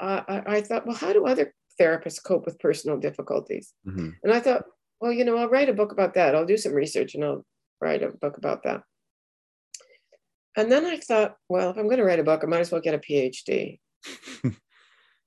I, 0.00 0.42
I, 0.46 0.60
thought, 0.62 0.86
well, 0.86 0.96
how 0.96 1.12
do 1.12 1.26
other 1.26 1.54
therapists 1.80 2.22
cope 2.22 2.46
with 2.46 2.58
personal 2.58 2.98
difficulties? 2.98 3.72
Mm-hmm. 3.86 4.10
And 4.22 4.32
I 4.32 4.40
thought, 4.40 4.64
well, 5.00 5.12
you 5.12 5.24
know, 5.24 5.36
I'll 5.36 5.50
write 5.50 5.68
a 5.68 5.74
book 5.74 5.92
about 5.92 6.14
that. 6.14 6.34
I'll 6.34 6.46
do 6.46 6.56
some 6.56 6.72
research 6.72 7.14
and 7.14 7.24
I'll 7.24 7.44
write 7.82 8.02
a 8.02 8.10
book 8.10 8.36
about 8.36 8.62
that. 8.62 8.82
And 10.56 10.70
then 10.70 10.84
I 10.84 10.96
thought, 10.98 11.36
well, 11.48 11.70
if 11.70 11.76
I'm 11.76 11.86
going 11.86 11.98
to 11.98 12.04
write 12.04 12.18
a 12.18 12.24
book, 12.24 12.42
I 12.42 12.46
might 12.46 12.60
as 12.60 12.70
well 12.70 12.80
get 12.80 12.94
a 12.94 12.98
PhD. 12.98 13.80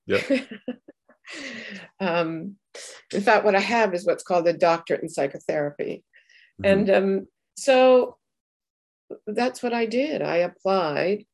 yeah. 0.05 0.21
um, 1.99 2.55
in 3.13 3.21
fact, 3.21 3.45
what 3.45 3.55
I 3.55 3.59
have 3.59 3.93
is 3.93 4.05
what's 4.05 4.23
called 4.23 4.47
a 4.47 4.53
doctorate 4.53 5.01
in 5.01 5.09
psychotherapy. 5.09 6.03
Mm-hmm. 6.61 6.65
And 6.65 6.89
um, 6.89 7.27
so 7.57 8.17
that's 9.25 9.63
what 9.63 9.73
I 9.73 9.85
did. 9.85 10.21
I 10.21 10.37
applied 10.37 11.25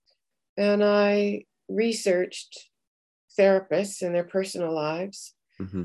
and 0.58 0.84
I 0.84 1.46
researched 1.68 2.70
therapists 3.38 4.02
and 4.02 4.16
their 4.16 4.24
personal 4.24 4.74
lives. 4.74 5.34
Mm-hmm. 5.62 5.84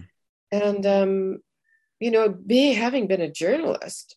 And, 0.53 0.87
um, 0.87 1.39
you 1.99 2.13
know, 2.13 2.29
being 2.29 2.77
having 2.77 3.09
been 3.09 3.21
a 3.21 3.31
journalist, 3.31 4.17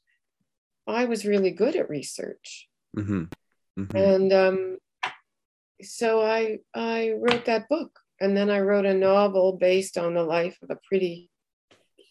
I 0.90 1.06
was 1.06 1.26
really 1.26 1.52
good 1.52 1.76
at 1.76 1.90
research. 1.90 2.68
Mm-hmm. 2.98 3.26
Mm-hmm. 3.80 3.98
And 3.98 4.34
um, 4.34 4.78
so 5.82 6.22
I 6.22 6.60
I 6.74 7.14
wrote 7.18 7.46
that 7.46 7.70
book, 7.70 8.00
and 8.20 8.36
then 8.36 8.50
I 8.50 8.60
wrote 8.60 8.86
a 8.86 8.94
novel 8.94 9.54
based 9.54 9.98
on 9.98 10.14
the 10.14 10.24
life 10.24 10.58
of 10.62 10.70
a 10.70 10.80
pretty 10.88 11.30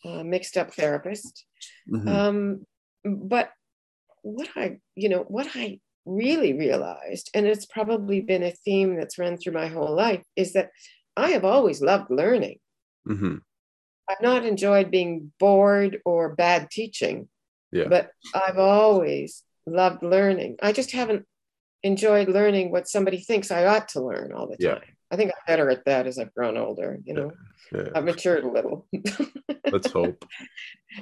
uh, 0.05 0.23
mixed 0.23 0.57
up 0.57 0.73
therapist. 0.73 1.45
Mm-hmm. 1.91 2.09
Um, 2.09 2.67
but 3.05 3.51
what 4.23 4.49
I 4.57 4.79
you 4.95 5.09
know 5.09 5.25
what 5.29 5.49
I 5.55 5.81
really 6.07 6.55
realized, 6.55 7.31
and 7.35 7.47
it's 7.47 7.67
probably 7.67 8.21
been 8.21 8.43
a 8.43 8.51
theme 8.51 8.97
that's 8.97 9.19
run 9.19 9.37
through 9.37 9.53
my 9.53 9.69
whole 9.69 9.95
life, 9.95 10.23
is 10.37 10.55
that 10.55 10.71
I 11.17 11.31
have 11.31 11.45
always 11.45 11.83
loved 11.83 12.11
learning. 12.11 12.59
Mm-hmm. 13.07 13.37
I've 14.09 14.23
not 14.23 14.47
enjoyed 14.47 14.91
being 14.91 15.33
bored 15.39 16.01
or 16.05 16.35
bad 16.35 16.71
teaching. 16.71 17.29
Yeah. 17.73 17.89
But 17.89 18.11
I've 18.35 18.59
always 18.59 19.43
loved 19.67 20.03
learning. 20.03 20.57
I 20.63 20.73
just 20.73 20.93
haven't 20.93 21.27
enjoyed 21.83 22.29
learning 22.29 22.71
what 22.71 22.89
somebody 22.89 23.19
thinks 23.19 23.51
I 23.51 23.67
ought 23.67 23.89
to 23.89 24.03
learn 24.03 24.33
all 24.33 24.47
the 24.47 24.57
time. 24.57 24.79
Yeah. 24.83 24.95
I 25.11 25.17
think 25.17 25.31
I'm 25.31 25.43
better 25.47 25.71
at 25.71 25.85
that 25.87 26.07
as 26.07 26.19
I've 26.19 26.35
grown 26.35 26.57
older, 26.59 26.99
you 27.05 27.15
know. 27.15 27.33
Yeah. 27.73 27.81
Yeah. 27.81 27.89
I've 27.95 28.05
matured 28.05 28.45
a 28.45 28.51
little. 28.51 28.87
Let's 29.73 29.91
hope. 29.91 30.25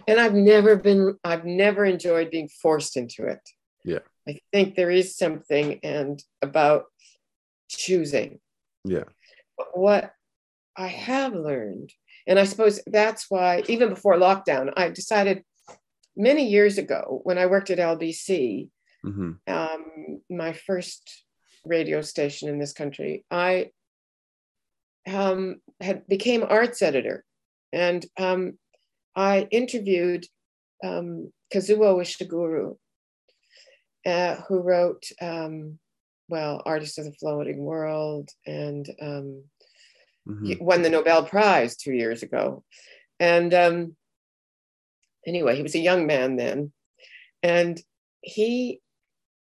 And 0.09 0.19
I've 0.19 0.35
never 0.35 0.77
been 0.77 1.17
I've 1.23 1.45
never 1.45 1.85
enjoyed 1.85 2.31
being 2.31 2.49
forced 2.49 2.97
into 2.97 3.27
it. 3.27 3.41
Yeah. 3.85 4.01
I 4.29 4.41
think 4.53 4.75
there 4.75 4.91
is 4.91 5.17
something 5.17 5.79
and 5.83 6.23
about 6.43 6.85
choosing. 7.69 8.41
Yeah. 8.85 9.05
But 9.57 9.79
what 9.79 10.13
I 10.77 10.89
have 10.89 11.35
learned, 11.35 11.93
and 12.27 12.39
I 12.39 12.45
suppose 12.45 12.81
that's 12.87 13.27
why 13.29 13.63
even 13.69 13.91
before 13.91 14.17
lockdown, 14.17 14.73
I 14.77 14.91
decided 14.91 15.45
many 16.17 16.49
years 16.49 16.79
ago 16.79 17.21
when 17.25 17.39
I 17.39 17.47
worked 17.47 17.71
at 17.71 17.79
LBC, 17.79 18.69
mm-hmm. 19.05 19.33
um, 19.47 20.21
my 20.31 20.53
first 20.53 21.25
radio 21.65 22.01
station 22.01 22.49
in 22.49 22.59
this 22.59 22.73
country, 22.73 23.25
I 23.31 23.71
um, 25.07 25.57
had 25.81 26.07
became 26.07 26.45
arts 26.49 26.83
editor, 26.83 27.25
and 27.73 28.05
um, 28.19 28.59
I 29.15 29.47
interviewed 29.51 30.27
um, 30.85 31.33
Kazuo 31.53 32.01
Ishiguro, 32.01 32.77
uh, 34.05 34.37
who 34.49 34.61
wrote, 34.61 35.05
um, 35.21 35.79
well, 36.29 36.63
Artist 36.65 36.99
of 36.99 37.05
the 37.05 37.13
Floating 37.13 37.59
World 37.59 38.31
and 38.47 38.89
um, 39.01 39.45
mm-hmm. 40.29 40.65
won 40.65 40.83
the 40.83 40.91
Nobel 40.91 41.25
Prize 41.25 41.77
two 41.77 41.93
years 41.93 42.23
ago. 42.23 42.65
And 43.21 43.55
um, 43.55 43.97
anyway, 45.27 45.57
he 45.57 45.63
was 45.63 45.75
a 45.75 45.81
young 45.81 46.07
man 46.07 46.37
then. 46.37 46.73
And 47.43 47.81
he 48.21 48.81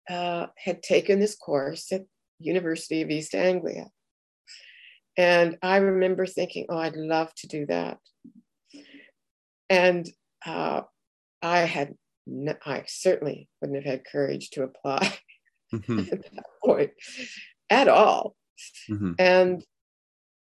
uh, 0.10 0.48
had 0.58 0.82
taken 0.82 1.20
this 1.20 1.36
course 1.36 1.92
at 1.92 2.06
University 2.40 3.02
of 3.02 3.10
East 3.10 3.36
Anglia. 3.36 3.88
And 5.18 5.58
I 5.62 5.78
remember 5.78 6.26
thinking, 6.26 6.68
oh, 6.70 6.78
I'd 6.78 6.96
love 6.96 7.34
to 7.36 7.48
do 7.48 7.66
that. 7.68 8.00
And 9.70 10.10
uh, 10.46 10.82
I 11.42 11.60
had, 11.60 11.96
no, 12.26 12.56
I 12.66 12.84
certainly 12.88 13.50
wouldn't 13.62 13.84
have 13.84 13.92
had 13.92 14.06
courage 14.10 14.50
to 14.52 14.64
apply 14.64 15.18
mm-hmm. 15.74 16.00
at 16.00 16.24
that 16.24 16.46
point 16.64 16.92
at 17.70 17.88
all. 17.88 18.36
Mm-hmm. 18.90 19.14
And 19.20 19.64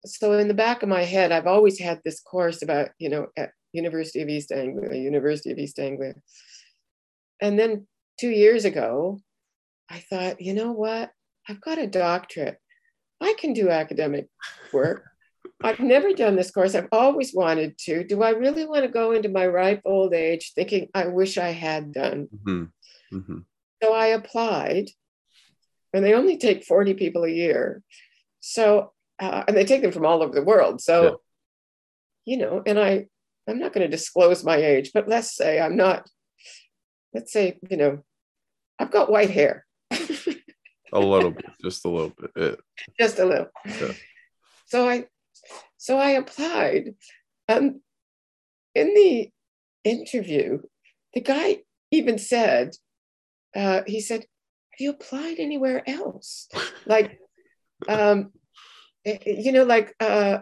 so 0.04 0.32
in 0.32 0.48
the 0.48 0.54
back 0.54 0.82
of 0.82 0.88
my 0.88 1.02
head, 1.02 1.32
I've 1.32 1.46
always 1.46 1.78
had 1.78 2.00
this 2.04 2.20
course 2.20 2.62
about, 2.62 2.90
you 2.98 3.08
know, 3.08 3.28
at 3.36 3.50
University 3.72 4.22
of 4.22 4.28
East 4.28 4.52
Anglia, 4.52 5.00
University 5.00 5.50
of 5.50 5.58
East 5.58 5.78
Anglia. 5.78 6.14
And 7.40 7.58
then 7.58 7.86
two 8.18 8.30
years 8.30 8.64
ago, 8.64 9.20
I 9.88 9.98
thought, 9.98 10.40
you 10.40 10.54
know 10.54 10.72
what? 10.72 11.10
I've 11.48 11.60
got 11.60 11.78
a 11.78 11.86
doctorate. 11.86 12.58
I 13.20 13.34
can 13.38 13.52
do 13.52 13.70
academic 13.70 14.28
work. 14.72 15.04
I've 15.62 15.80
never 15.80 16.12
done 16.12 16.36
this 16.36 16.50
course. 16.50 16.74
I've 16.74 16.88
always 16.92 17.32
wanted 17.34 17.78
to. 17.78 18.04
Do 18.04 18.22
I 18.22 18.30
really 18.30 18.66
want 18.66 18.82
to 18.82 18.88
go 18.88 19.12
into 19.12 19.28
my 19.28 19.46
ripe 19.46 19.82
old 19.84 20.12
age 20.12 20.52
thinking 20.54 20.88
I 20.94 21.06
wish 21.06 21.38
I 21.38 21.50
had 21.50 21.92
done? 21.92 22.28
Mm-hmm. 22.34 23.16
Mm-hmm. 23.16 23.38
So 23.82 23.92
I 23.92 24.06
applied, 24.08 24.88
and 25.92 26.04
they 26.04 26.14
only 26.14 26.36
take 26.36 26.64
40 26.64 26.94
people 26.94 27.24
a 27.24 27.30
year. 27.30 27.82
So, 28.40 28.92
uh, 29.20 29.44
and 29.46 29.56
they 29.56 29.64
take 29.64 29.82
them 29.82 29.92
from 29.92 30.06
all 30.06 30.22
over 30.22 30.34
the 30.34 30.42
world. 30.42 30.80
So, 30.80 31.02
yeah. 31.02 31.10
you 32.24 32.36
know, 32.38 32.62
and 32.66 32.78
I, 32.78 33.06
I'm 33.48 33.58
not 33.58 33.72
going 33.72 33.88
to 33.88 33.96
disclose 33.96 34.44
my 34.44 34.56
age, 34.56 34.90
but 34.94 35.08
let's 35.08 35.34
say 35.36 35.60
I'm 35.60 35.76
not, 35.76 36.08
let's 37.12 37.32
say, 37.32 37.58
you 37.68 37.76
know, 37.76 38.04
I've 38.78 38.90
got 38.90 39.10
white 39.10 39.30
hair. 39.30 39.66
a 40.92 41.00
little 41.00 41.30
bit, 41.30 41.46
just 41.62 41.84
a 41.84 41.88
little 41.88 42.12
bit. 42.18 42.30
Yeah. 42.36 42.54
Just 42.98 43.18
a 43.18 43.24
little. 43.24 43.48
Yeah. 43.66 43.92
So 44.66 44.88
I 44.88 45.06
so 45.76 45.98
I 45.98 46.10
applied. 46.10 46.94
Um, 47.48 47.80
in 48.74 48.94
the 48.94 49.30
interview, 49.84 50.60
the 51.12 51.20
guy 51.20 51.58
even 51.90 52.18
said, 52.18 52.76
uh, 53.54 53.82
he 53.86 54.00
said, 54.00 54.20
Have 54.20 54.80
you 54.80 54.90
applied 54.90 55.38
anywhere 55.38 55.82
else? 55.88 56.48
like, 56.86 57.18
um, 57.88 58.32
eh, 59.04 59.18
eh, 59.26 59.34
you 59.38 59.52
know, 59.52 59.64
like, 59.64 59.94
uh, 60.00 60.38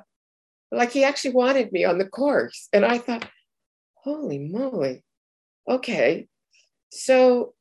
like 0.72 0.92
he 0.92 1.04
actually 1.04 1.33
wanted 1.33 1.72
me 1.72 1.85
on 1.85 1.98
the 1.98 2.06
course. 2.06 2.68
And 2.72 2.85
I 2.85 2.98
thought, 2.98 3.28
Holy 3.94 4.38
moly. 4.38 5.04
Okay. 5.68 6.26
So 6.90 7.54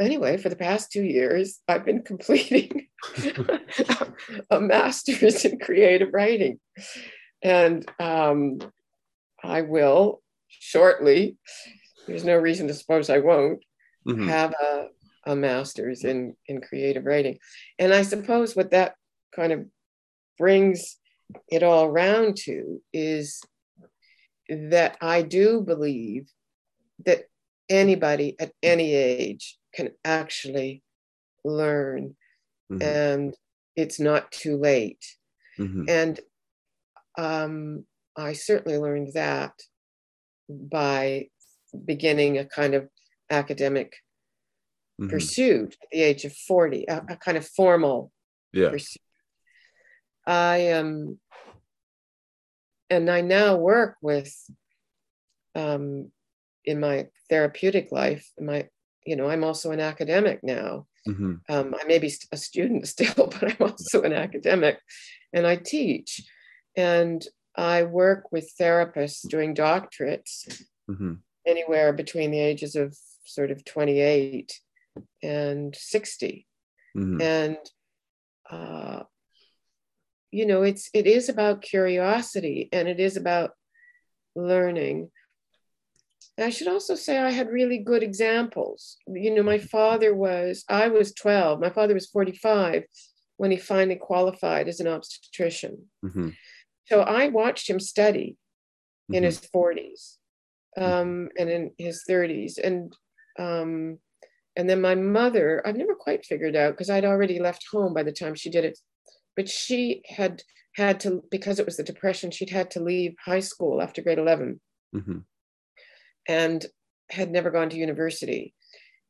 anyway, 0.00 0.36
for 0.36 0.48
the 0.48 0.56
past 0.56 0.90
two 0.90 1.04
years, 1.04 1.60
I've 1.68 1.84
been 1.84 2.02
completing 2.04 2.88
a 4.50 4.60
master's 4.60 5.44
in 5.44 5.58
creative 5.58 6.12
writing. 6.12 6.58
And 7.42 7.88
um, 8.00 8.58
I 9.42 9.62
will 9.62 10.22
shortly, 10.48 11.36
there's 12.06 12.24
no 12.24 12.36
reason 12.36 12.66
to 12.68 12.74
suppose 12.74 13.08
I 13.08 13.18
won't, 13.18 13.62
mm-hmm. 14.06 14.28
have 14.28 14.52
a, 14.52 14.88
a 15.26 15.36
master's 15.36 16.04
in, 16.04 16.34
in 16.46 16.60
creative 16.60 17.04
writing. 17.04 17.38
And 17.78 17.92
I 17.92 18.02
suppose 18.02 18.56
what 18.56 18.72
that 18.72 18.94
kind 19.34 19.52
of 19.52 19.66
brings 20.38 20.96
it 21.48 21.62
all 21.62 21.90
round 21.90 22.36
to 22.36 22.80
is 22.92 23.40
that 24.48 24.96
I 25.00 25.22
do 25.22 25.60
believe 25.60 26.28
that 27.04 27.24
anybody 27.68 28.36
at 28.38 28.52
any 28.62 28.94
age 28.94 29.58
can 29.74 29.90
actually 30.04 30.82
learn 31.44 32.16
mm-hmm. 32.70 32.82
and 32.82 33.34
it's 33.74 34.00
not 34.00 34.30
too 34.32 34.56
late 34.56 35.04
mm-hmm. 35.58 35.84
and 35.88 36.20
um, 37.18 37.84
i 38.16 38.32
certainly 38.32 38.78
learned 38.78 39.12
that 39.14 39.52
by 40.48 41.26
beginning 41.84 42.38
a 42.38 42.44
kind 42.44 42.74
of 42.74 42.88
academic 43.30 43.96
mm-hmm. 45.00 45.10
pursuit 45.10 45.76
at 45.82 45.88
the 45.90 46.02
age 46.02 46.24
of 46.24 46.32
40 46.32 46.86
a, 46.88 47.04
a 47.10 47.16
kind 47.16 47.36
of 47.36 47.46
formal 47.46 48.12
yeah. 48.52 48.70
pursuit 48.70 49.02
i 50.26 50.56
am 50.58 50.86
um, 50.86 51.18
and 52.90 53.10
i 53.10 53.20
now 53.20 53.56
work 53.56 53.96
with 54.00 54.34
um, 55.54 56.10
in 56.64 56.80
my 56.80 57.06
therapeutic 57.28 57.90
life 57.90 58.30
my 58.40 58.68
you 59.06 59.14
know, 59.14 59.30
I'm 59.30 59.44
also 59.44 59.70
an 59.70 59.80
academic 59.80 60.42
now. 60.42 60.86
Mm-hmm. 61.08 61.34
Um, 61.48 61.74
I 61.80 61.86
may 61.86 61.98
be 61.98 62.12
a 62.32 62.36
student 62.36 62.86
still, 62.88 63.28
but 63.28 63.44
I'm 63.44 63.70
also 63.70 64.02
an 64.02 64.12
academic 64.12 64.80
and 65.32 65.46
I 65.46 65.56
teach. 65.56 66.20
And 66.76 67.24
I 67.56 67.84
work 67.84 68.32
with 68.32 68.52
therapists 68.60 69.26
doing 69.26 69.54
doctorates 69.54 70.64
mm-hmm. 70.90 71.14
anywhere 71.46 71.92
between 71.92 72.32
the 72.32 72.40
ages 72.40 72.76
of 72.76 72.94
sort 73.24 73.50
of 73.50 73.64
28 73.64 74.60
and 75.22 75.74
60. 75.74 76.46
Mm-hmm. 76.96 77.20
And, 77.22 77.58
uh, 78.50 79.04
you 80.30 80.46
know, 80.46 80.62
it's, 80.62 80.90
it 80.92 81.06
is 81.06 81.28
about 81.28 81.62
curiosity 81.62 82.68
and 82.72 82.88
it 82.88 83.00
is 83.00 83.16
about 83.16 83.50
learning. 84.34 85.10
I 86.38 86.50
should 86.50 86.68
also 86.68 86.94
say 86.94 87.18
I 87.18 87.30
had 87.30 87.48
really 87.48 87.78
good 87.78 88.02
examples. 88.02 88.98
You 89.06 89.34
know, 89.34 89.42
my 89.42 89.58
father 89.58 90.14
was, 90.14 90.64
I 90.68 90.88
was 90.88 91.14
12, 91.14 91.60
my 91.60 91.70
father 91.70 91.94
was 91.94 92.06
45 92.06 92.84
when 93.38 93.50
he 93.50 93.56
finally 93.56 93.96
qualified 93.96 94.68
as 94.68 94.80
an 94.80 94.86
obstetrician. 94.86 95.86
Mm-hmm. 96.04 96.30
So 96.86 97.00
I 97.00 97.28
watched 97.28 97.68
him 97.68 97.80
study 97.80 98.36
in 99.08 99.16
mm-hmm. 99.16 99.24
his 99.24 99.40
40s 99.54 100.16
um, 100.76 101.28
and 101.38 101.48
in 101.48 101.70
his 101.78 102.04
30s. 102.08 102.58
And 102.62 102.92
um, 103.38 103.98
and 104.56 104.68
then 104.68 104.80
my 104.80 104.94
mother, 104.94 105.62
I've 105.66 105.76
never 105.76 105.94
quite 105.94 106.24
figured 106.24 106.56
out 106.56 106.72
because 106.72 106.88
I'd 106.88 107.04
already 107.04 107.38
left 107.38 107.66
home 107.70 107.92
by 107.92 108.02
the 108.02 108.12
time 108.12 108.34
she 108.34 108.50
did 108.50 108.64
it. 108.64 108.78
But 109.36 109.48
she 109.48 110.02
had 110.08 110.42
had 110.74 111.00
to, 111.00 111.22
because 111.30 111.58
it 111.58 111.66
was 111.66 111.76
the 111.76 111.82
Depression, 111.82 112.30
she'd 112.30 112.50
had 112.50 112.70
to 112.72 112.80
leave 112.80 113.14
high 113.24 113.40
school 113.40 113.80
after 113.80 114.02
grade 114.02 114.18
11. 114.18 114.60
Mm-hmm 114.94 115.18
and 116.28 116.64
had 117.10 117.30
never 117.30 117.50
gone 117.50 117.70
to 117.70 117.76
university. 117.76 118.54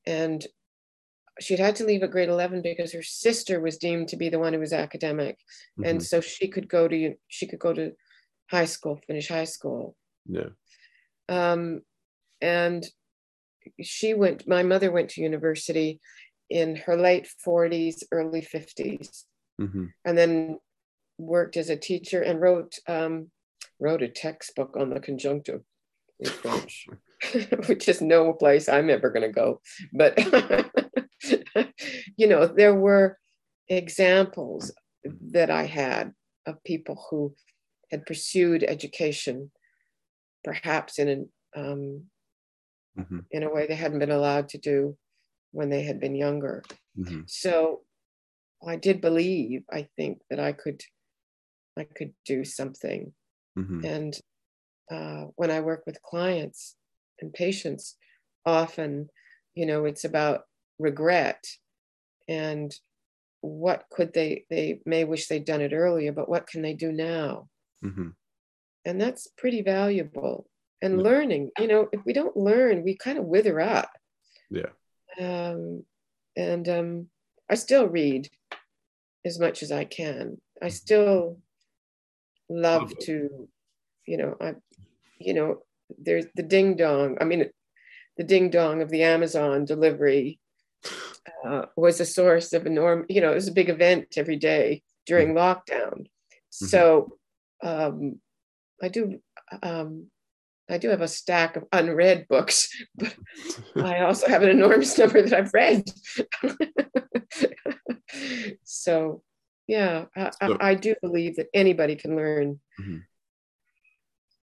And 0.07 0.45
she'd 1.41 1.59
had 1.59 1.77
to 1.77 1.85
leave 1.85 2.03
at 2.03 2.11
grade 2.11 2.29
11 2.29 2.63
because 2.63 2.93
her 2.93 3.03
sister 3.03 3.61
was 3.61 3.79
deemed 3.79 4.09
to 4.09 4.17
be 4.17 4.29
the 4.29 4.39
one 4.39 4.53
who 4.53 4.61
was 4.61 4.73
academic. 4.73 5.39
Mm-hmm. 5.79 5.85
And 5.89 6.03
so 6.03 6.21
she 6.21 6.49
could 6.49 6.69
go 6.69 6.89
to 6.89 7.15
she 7.29 7.47
could 7.47 7.59
go 7.59 7.73
to 7.73 7.93
high 8.51 8.65
school, 8.67 9.01
finish 9.07 9.29
high 9.29 9.45
school. 9.45 9.97
Yeah. 10.27 10.51
Um, 11.29 11.81
and 12.41 12.87
she 13.83 14.15
went, 14.15 14.47
my 14.47 14.63
mother 14.63 14.93
went 14.93 15.11
to 15.11 15.23
university 15.23 16.01
in 16.49 16.77
her 16.77 16.97
late 16.97 17.29
40s, 17.45 18.05
early 18.13 18.41
50s, 18.41 19.25
mm-hmm. 19.61 19.87
and 20.05 20.19
then 20.19 20.59
worked 21.19 21.57
as 21.57 21.71
a 21.71 21.77
teacher 21.77 22.23
and 22.23 22.41
wrote 22.41 22.79
um, 22.89 23.31
wrote 23.81 24.03
a 24.03 24.09
textbook 24.09 24.77
on 24.79 24.91
the 24.91 25.01
conjunctive 25.01 25.63
in 26.21 26.31
French. 26.31 26.87
which 27.67 27.89
is 27.89 28.01
no 28.01 28.33
place 28.33 28.69
I'm 28.69 28.91
ever 28.91 29.11
going 29.11 29.23
to 29.23 29.33
go. 29.33 29.61
But, 29.93 30.19
you 32.17 32.27
know, 32.27 32.47
there 32.47 32.75
were 32.75 33.19
examples 33.69 34.73
that 35.33 35.51
I 35.51 35.65
had 35.65 36.13
of 36.47 36.63
people 36.65 37.07
who 37.11 37.35
had 37.91 38.07
pursued 38.07 38.63
education, 38.63 39.51
perhaps 40.45 40.99
in 40.99 41.09
an 41.09 41.29
um, 41.57 42.03
mm-hmm. 42.99 43.21
in 43.31 43.43
a 43.43 43.53
way 43.53 43.67
they 43.67 43.75
hadn't 43.75 44.01
been 44.01 44.11
allowed 44.11 44.51
to 44.51 44.59
do 44.59 44.97
when 45.53 45.71
they 45.71 45.83
had 45.83 46.01
been 46.01 46.15
younger. 46.15 46.63
Mm-hmm. 46.99 47.21
So 47.27 47.81
I 48.67 48.77
did 48.77 49.01
believe, 49.01 49.63
I 49.71 49.89
think, 49.97 50.21
that 50.31 50.41
I 50.41 50.53
could 50.53 50.83
I 51.79 51.85
could 51.85 52.15
do 52.25 52.45
something. 52.45 53.13
Mm-hmm. 53.59 53.85
And 53.85 54.21
uh, 54.91 55.31
when 55.37 55.51
I 55.51 55.61
work 55.61 55.83
with 55.87 56.03
clients, 56.03 56.77
and 57.21 57.33
patients 57.33 57.97
often 58.45 59.09
you 59.55 59.67
know 59.67 59.85
it's 59.85 60.05
about 60.05 60.43
regret 60.79 61.45
and 62.29 62.75
what 63.41 63.85
could 63.91 64.13
they 64.13 64.45
they 64.51 64.81
may 64.85 65.05
wish 65.05 65.27
they'd 65.27 65.45
done 65.45 65.61
it 65.61 65.73
earlier 65.73 66.13
but 66.13 66.29
what 66.29 66.47
can 66.47 66.63
they 66.63 66.75
do 66.75 66.93
now 66.93 67.49
mm-hmm. 67.85 68.09
and 68.85 69.01
that's 69.01 69.29
pretty 69.37 69.63
valuable 69.63 70.49
and 70.83 71.03
learning 71.03 71.51
you 71.59 71.67
know 71.67 71.89
if 71.93 72.05
we 72.05 72.13
don't 72.13 72.37
learn 72.37 72.85
we 72.85 72.97
kind 72.97 73.19
of 73.19 73.25
wither 73.25 73.61
up 73.61 73.91
yeah 74.51 74.71
um, 75.19 75.83
and 76.37 76.69
um, 76.69 77.07
I 77.49 77.55
still 77.55 77.87
read 77.87 78.29
as 79.27 79.39
much 79.39 79.63
as 79.63 79.73
I 79.73 79.85
can. 79.85 80.41
I 80.63 80.69
still 80.69 81.39
love 82.49 82.97
to, 83.01 83.49
you 84.07 84.17
know, 84.17 84.37
I, 84.41 84.55
you 85.19 85.35
know, 85.35 85.63
there's 85.99 86.27
the 86.35 86.43
ding 86.43 86.77
dong. 86.77 87.19
I 87.21 87.25
mean, 87.25 87.51
the 88.17 88.25
ding 88.25 88.51
dong 88.51 88.81
of 88.81 88.89
the 88.89 89.03
Amazon 89.03 89.65
delivery 89.65 90.39
uh, 91.45 91.67
was 91.77 92.01
a 92.01 92.07
source 92.07 92.53
of 92.53 92.67
enormous, 92.67 93.07
you 93.09 93.21
know, 93.21 93.33
it 93.33 93.35
was 93.35 93.49
a 93.49 93.53
big 93.53 93.69
event 93.69 94.15
every 94.17 94.37
day 94.37 94.83
during 95.07 95.35
mm-hmm. 95.35 95.39
lockdown. 95.39 96.03
Mm-hmm. 96.03 96.67
So 96.67 97.19
um, 97.63 98.21
I 98.83 98.89
do, 98.89 99.21
um, 99.63 100.07
I 100.71 100.79
do 100.79 100.89
have 100.89 101.03
a 101.03 101.09
stack 101.09 101.57
of 101.57 101.65
unread 101.73 102.27
books, 102.29 102.69
but 102.97 103.15
I 103.77 104.01
also 104.01 104.29
have 104.29 104.43
an 104.43 104.51
enormous 104.51 104.97
number 104.97 105.23
that 105.23 105.33
I've 105.33 105.53
read. 105.53 105.85
so, 108.65 109.23
yeah, 109.67 110.07
I, 110.17 110.31
so, 110.41 110.57
I, 110.61 110.75
do 110.75 110.95
believe 111.03 111.37
that 111.37 111.49
anybody 111.53 111.97
can 111.97 112.17
learn. 112.17 112.61
Mm-hmm. 112.81 112.99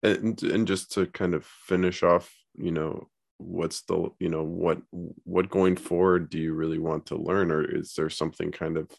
And, 0.03 0.43
and 0.43 0.69
just 0.69 0.93
to 0.93 1.07
kind 1.07 1.35
of 1.35 1.45
finish 1.45 2.03
off, 2.03 2.33
you 2.55 2.71
know, 2.71 3.09
what's 3.39 3.83
the, 3.83 4.11
you 4.19 4.29
know, 4.29 4.43
what, 4.43 4.81
what 4.91 5.51
going 5.51 5.77
forward 5.77 6.31
do 6.31 6.39
you 6.39 6.55
really 6.55 6.79
want 6.79 7.07
to 7.07 7.17
learn? 7.17 7.51
Or 7.51 7.65
is 7.65 7.95
there 7.95 8.11
something 8.11 8.53
kind 8.53 8.77
of 8.77 8.91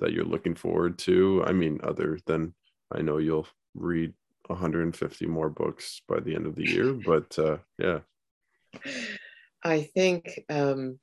that 0.00 0.12
you're 0.12 0.24
looking 0.24 0.54
forward 0.54 0.98
to? 1.00 1.44
I 1.46 1.52
mean, 1.52 1.80
other 1.82 2.18
than 2.26 2.54
I 2.92 3.02
know 3.02 3.18
you'll 3.18 3.48
read 3.74 4.14
150 4.46 5.26
more 5.26 5.50
books 5.50 6.02
by 6.08 6.20
the 6.20 6.34
end 6.34 6.46
of 6.46 6.54
the 6.54 6.68
year, 6.68 6.92
but 6.92 7.38
uh, 7.38 7.58
yeah. 7.78 8.00
I 9.62 9.82
think 9.82 10.40
um, 10.48 10.98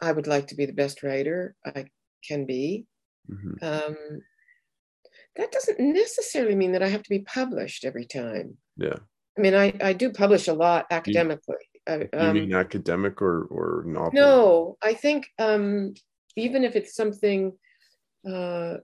I 0.00 0.12
would 0.12 0.26
like 0.26 0.48
to 0.48 0.54
be 0.54 0.66
the 0.66 0.72
best 0.72 1.02
writer 1.02 1.54
I 1.64 1.86
can 2.26 2.46
be. 2.46 2.86
Mm-hmm. 3.30 3.64
Um, 3.64 3.96
that 5.36 5.52
doesn't 5.52 5.78
necessarily 5.78 6.54
mean 6.54 6.72
that 6.72 6.82
I 6.82 6.88
have 6.88 7.02
to 7.02 7.10
be 7.10 7.20
published 7.20 7.84
every 7.84 8.06
time. 8.06 8.56
Yeah. 8.76 8.96
I 9.36 9.40
mean, 9.40 9.54
I, 9.54 9.72
I 9.80 9.92
do 9.92 10.10
publish 10.10 10.48
a 10.48 10.52
lot 10.52 10.86
academically. 10.90 11.56
You, 11.88 12.08
um, 12.12 12.34
mean 12.34 12.52
academic 12.52 13.22
or, 13.22 13.44
or 13.44 13.84
novel? 13.86 14.12
No, 14.12 14.78
I 14.82 14.94
think 14.94 15.28
um, 15.38 15.94
even 16.36 16.64
if 16.64 16.76
it's 16.76 16.94
something 16.94 17.52
uh, 18.28 18.78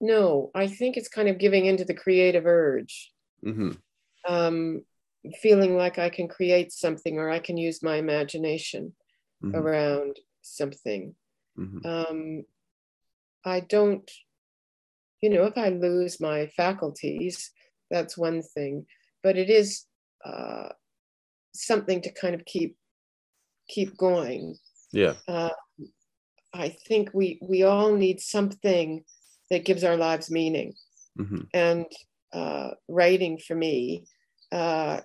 no, 0.00 0.50
I 0.54 0.68
think 0.68 0.96
it's 0.96 1.08
kind 1.08 1.28
of 1.28 1.38
giving 1.38 1.66
into 1.66 1.84
the 1.84 1.94
creative 1.94 2.46
urge. 2.46 3.12
Mm-hmm. 3.44 3.70
Um, 4.28 4.82
feeling 5.42 5.76
like 5.76 5.98
I 5.98 6.08
can 6.08 6.28
create 6.28 6.72
something 6.72 7.18
or 7.18 7.30
I 7.30 7.38
can 7.38 7.56
use 7.56 7.82
my 7.82 7.96
imagination 7.96 8.92
mm-hmm. 9.42 9.56
around 9.56 10.18
something. 10.42 11.14
Mm-hmm. 11.58 11.86
Um, 11.86 12.44
I 13.44 13.60
don't, 13.60 14.08
you 15.20 15.30
know, 15.30 15.44
if 15.44 15.56
I 15.56 15.70
lose 15.70 16.20
my 16.20 16.46
faculties, 16.56 17.50
that's 17.90 18.16
one 18.16 18.42
thing, 18.42 18.86
but 19.22 19.36
it 19.36 19.50
is 19.50 19.84
uh, 20.24 20.68
something 21.54 22.00
to 22.02 22.12
kind 22.12 22.34
of 22.34 22.44
keep 22.44 22.76
keep 23.68 23.96
going. 23.96 24.56
Yeah. 24.92 25.14
Uh, 25.26 25.50
I 26.54 26.70
think 26.86 27.10
we 27.12 27.38
we 27.42 27.62
all 27.62 27.94
need 27.94 28.20
something 28.20 29.04
that 29.50 29.64
gives 29.64 29.84
our 29.84 29.96
lives 29.96 30.30
meaning. 30.30 30.74
Mm-hmm. 31.18 31.42
And 31.54 31.86
uh, 32.32 32.70
writing 32.88 33.38
for 33.38 33.54
me, 33.54 34.06
uh, 34.52 35.00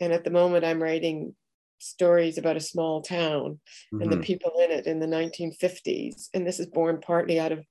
and 0.00 0.12
at 0.12 0.24
the 0.24 0.30
moment 0.30 0.64
I'm 0.64 0.82
writing 0.82 1.34
stories 1.78 2.38
about 2.38 2.56
a 2.56 2.60
small 2.60 3.02
town 3.02 3.60
mm-hmm. 3.92 4.02
and 4.02 4.10
the 4.10 4.16
mm-hmm. 4.16 4.22
people 4.24 4.52
in 4.62 4.70
it 4.70 4.86
in 4.86 4.98
the 4.98 5.06
1950s. 5.06 6.28
And 6.34 6.46
this 6.46 6.58
is 6.58 6.66
born 6.66 7.00
partly 7.00 7.38
out 7.38 7.52
of 7.52 7.64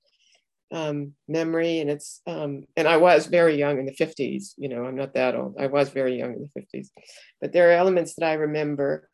um, 0.72 1.12
memory, 1.26 1.80
and 1.80 1.88
it's 1.88 2.20
um, 2.26 2.64
and 2.76 2.86
I 2.86 2.98
was 2.98 3.26
very 3.26 3.56
young 3.56 3.78
in 3.78 3.86
the 3.86 3.96
50s. 3.96 4.52
You 4.56 4.68
know, 4.68 4.84
I'm 4.84 4.96
not 4.96 5.14
that 5.14 5.34
old. 5.34 5.56
I 5.58 5.66
was 5.66 5.88
very 5.88 6.18
young 6.18 6.34
in 6.34 6.50
the 6.54 6.60
50s, 6.60 6.88
but 7.40 7.52
there 7.52 7.70
are 7.70 7.72
elements 7.72 8.14
that 8.14 8.26
I 8.26 8.34
remember. 8.34 9.08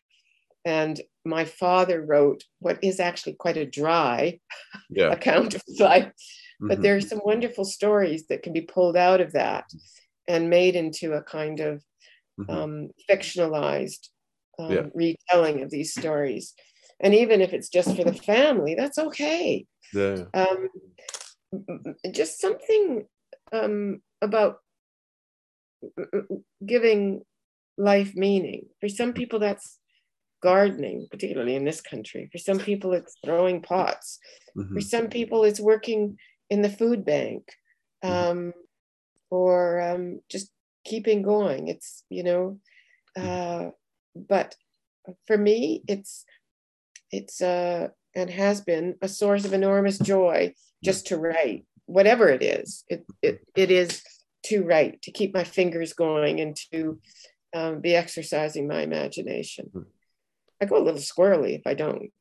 And 0.67 0.99
my 1.27 1.45
father 1.45 2.03
wrote 2.03 2.43
what 2.59 2.83
is 2.83 2.99
actually 2.99 3.35
quite 3.35 3.59
a 3.59 3.67
dry 3.67 4.41
yeah. 4.89 5.09
account 5.13 5.55
of 5.55 5.63
life 5.79 6.11
Mm-hmm. 6.61 6.69
But 6.69 6.83
there 6.83 6.97
are 6.97 7.01
some 7.01 7.21
wonderful 7.25 7.65
stories 7.65 8.27
that 8.29 8.43
can 8.43 8.53
be 8.53 8.63
pulled 8.63 8.97
out 8.97 9.21
of 9.21 9.33
that 9.33 9.65
and 10.29 10.51
made 10.51 10.77
into 10.77 11.13
a 11.13 11.23
kind 11.23 11.61
of 11.61 11.83
mm-hmm. 12.39 12.51
um, 12.51 12.89
fictionalized 13.11 14.09
um, 14.59 14.73
yeah. 14.73 14.87
retelling 14.95 15.63
of 15.63 15.71
these 15.71 15.93
stories. 15.93 16.55
And 17.01 17.15
even 17.15 17.41
if 17.41 17.53
it's 17.53 17.69
just 17.69 17.97
for 17.97 18.05
the 18.05 18.15
family, 18.15 18.75
that's 18.75 18.99
okay. 18.99 19.67
Yeah. 19.93 20.25
Um, 20.33 20.69
just 22.13 22.41
something 22.41 23.07
um, 23.53 24.01
about 24.23 24.59
giving 26.65 27.23
life 27.77 28.15
meaning. 28.15 28.67
For 28.81 28.89
some 28.89 29.13
people, 29.13 29.39
that's 29.39 29.79
gardening, 30.43 31.09
particularly 31.11 31.57
in 31.57 31.65
this 31.65 31.81
country. 31.81 32.29
For 32.31 32.39
some 32.39 32.59
people, 32.59 32.93
it's 32.93 33.17
throwing 33.25 33.63
pots. 33.63 34.19
Mm-hmm. 34.57 34.75
For 34.75 34.81
some 34.81 35.09
people, 35.09 35.45
it's 35.45 35.61
working 35.61 36.17
in 36.51 36.63
the 36.63 36.71
food 36.71 37.05
bank 37.05 37.49
mm-hmm. 38.05 38.31
um, 38.31 38.53
or 39.31 39.81
um, 39.81 40.21
just 40.31 40.51
keeping 40.85 41.23
going. 41.23 41.69
It's, 41.69 42.05
you 42.09 42.23
know, 42.23 42.59
mm-hmm. 43.17 43.67
uh, 43.67 43.71
but 44.15 44.55
for 45.27 45.37
me, 45.37 45.83
it's, 45.89 46.25
it's, 47.11 47.41
uh, 47.41 47.89
and 48.15 48.31
has 48.31 48.61
been 48.61 48.97
a 49.03 49.09
source 49.09 49.45
of 49.45 49.53
enormous 49.53 49.99
joy 49.99 50.55
just 50.83 51.09
to 51.09 51.17
write, 51.17 51.67
whatever 51.87 52.29
it 52.29 52.43
is. 52.43 52.85
It, 52.89 53.05
it, 53.23 53.41
it 53.57 53.71
is 53.71 54.03
to 54.45 54.63
write, 54.63 55.03
to 55.03 55.11
keep 55.11 55.35
my 55.35 55.45
fingers 55.45 55.95
going 55.95 56.41
and 56.41 56.57
to 56.73 57.01
um, 57.55 57.81
be 57.81 57.95
exercising 57.95 58.69
my 58.69 58.83
imagination. 58.83 59.71
Hmm. 59.73 59.83
I 60.61 60.67
go 60.67 60.77
a 60.77 60.85
little 60.85 61.01
squirrely 61.01 61.59
if 61.59 61.67
I 61.67 61.75
don't 61.75 62.13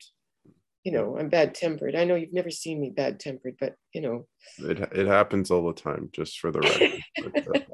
you 0.84 0.91
know 0.91 1.17
i'm 1.17 1.30
bad 1.30 1.56
tempered 1.56 1.95
i 1.95 2.04
know 2.04 2.15
you've 2.15 2.34
never 2.34 2.52
seen 2.52 2.80
me 2.80 2.89
bad 2.89 3.19
tempered 3.19 3.56
but 3.60 3.76
you 3.93 4.02
know 4.02 4.28
it, 4.58 4.80
it 4.91 5.08
happens 5.08 5.49
all 5.49 5.65
the 5.65 5.73
time 5.73 6.10
just 6.12 6.39
for 6.39 6.52
the 6.52 6.60
record 6.60 7.47
uh, 7.56 7.73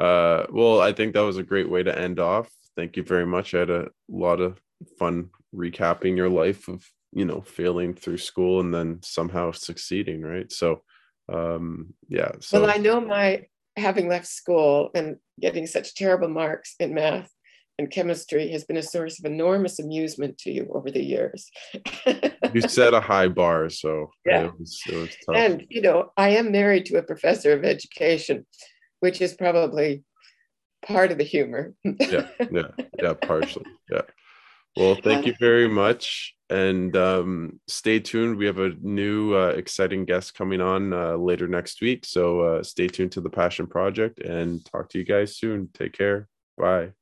uh, 0.00 0.46
well 0.50 0.80
i 0.80 0.92
think 0.92 1.14
that 1.14 1.20
was 1.20 1.36
a 1.36 1.42
great 1.42 1.68
way 1.68 1.82
to 1.82 1.98
end 1.98 2.18
off 2.18 2.50
thank 2.76 2.96
you 2.96 3.02
very 3.02 3.26
much 3.26 3.54
i 3.54 3.60
had 3.60 3.70
a 3.70 3.88
lot 4.08 4.40
of 4.40 4.60
fun 4.98 5.30
recapping 5.54 6.16
your 6.16 6.28
life 6.28 6.68
of 6.68 6.84
you 7.12 7.24
know 7.24 7.40
failing 7.40 7.94
through 7.94 8.18
school 8.18 8.60
and 8.60 8.72
then 8.72 8.98
somehow 9.02 9.50
succeeding 9.50 10.22
right 10.22 10.52
so 10.52 10.82
um 11.32 11.92
yeah 12.08 12.32
so 12.40 12.60
well 12.60 12.70
i 12.70 12.76
know 12.76 13.00
my 13.00 13.44
having 13.76 14.08
left 14.08 14.26
school 14.26 14.90
and 14.94 15.16
getting 15.40 15.66
such 15.66 15.94
terrible 15.94 16.28
marks 16.28 16.74
in 16.80 16.94
math 16.94 17.30
and 17.80 17.90
chemistry 17.90 18.50
has 18.50 18.64
been 18.64 18.76
a 18.76 18.82
source 18.82 19.18
of 19.18 19.24
enormous 19.24 19.78
amusement 19.78 20.36
to 20.36 20.50
you 20.52 20.70
over 20.74 20.90
the 20.90 21.02
years. 21.02 21.50
you 22.52 22.60
set 22.60 22.92
a 22.92 23.00
high 23.00 23.28
bar, 23.28 23.70
so 23.70 24.10
yeah. 24.26 24.44
It 24.44 24.58
was, 24.58 24.80
it 24.86 24.96
was 24.96 25.16
and 25.34 25.64
you 25.70 25.80
know, 25.80 26.12
I 26.14 26.30
am 26.30 26.52
married 26.52 26.84
to 26.86 26.98
a 26.98 27.02
professor 27.02 27.52
of 27.54 27.64
education, 27.64 28.44
which 29.00 29.20
is 29.20 29.34
probably 29.34 30.04
part 30.86 31.10
of 31.10 31.18
the 31.18 31.24
humor. 31.24 31.74
yeah, 31.84 32.28
yeah, 32.50 32.68
yeah, 33.02 33.14
partially. 33.22 33.66
Yeah. 33.90 34.02
Well, 34.76 34.94
thank 34.94 35.26
you 35.26 35.34
very 35.40 35.68
much. 35.68 36.34
And 36.48 36.96
um, 36.96 37.60
stay 37.68 38.00
tuned. 38.00 38.36
We 38.36 38.46
have 38.46 38.58
a 38.58 38.70
new 38.80 39.34
uh, 39.34 39.48
exciting 39.48 40.04
guest 40.04 40.34
coming 40.34 40.60
on 40.60 40.92
uh, 40.92 41.16
later 41.16 41.48
next 41.48 41.80
week. 41.80 42.04
So 42.04 42.40
uh, 42.40 42.62
stay 42.62 42.86
tuned 42.88 43.12
to 43.12 43.20
the 43.20 43.30
Passion 43.30 43.66
Project 43.66 44.20
and 44.20 44.64
talk 44.64 44.88
to 44.90 44.98
you 44.98 45.04
guys 45.04 45.36
soon. 45.36 45.68
Take 45.74 45.92
care. 45.92 46.28
Bye. 46.56 46.92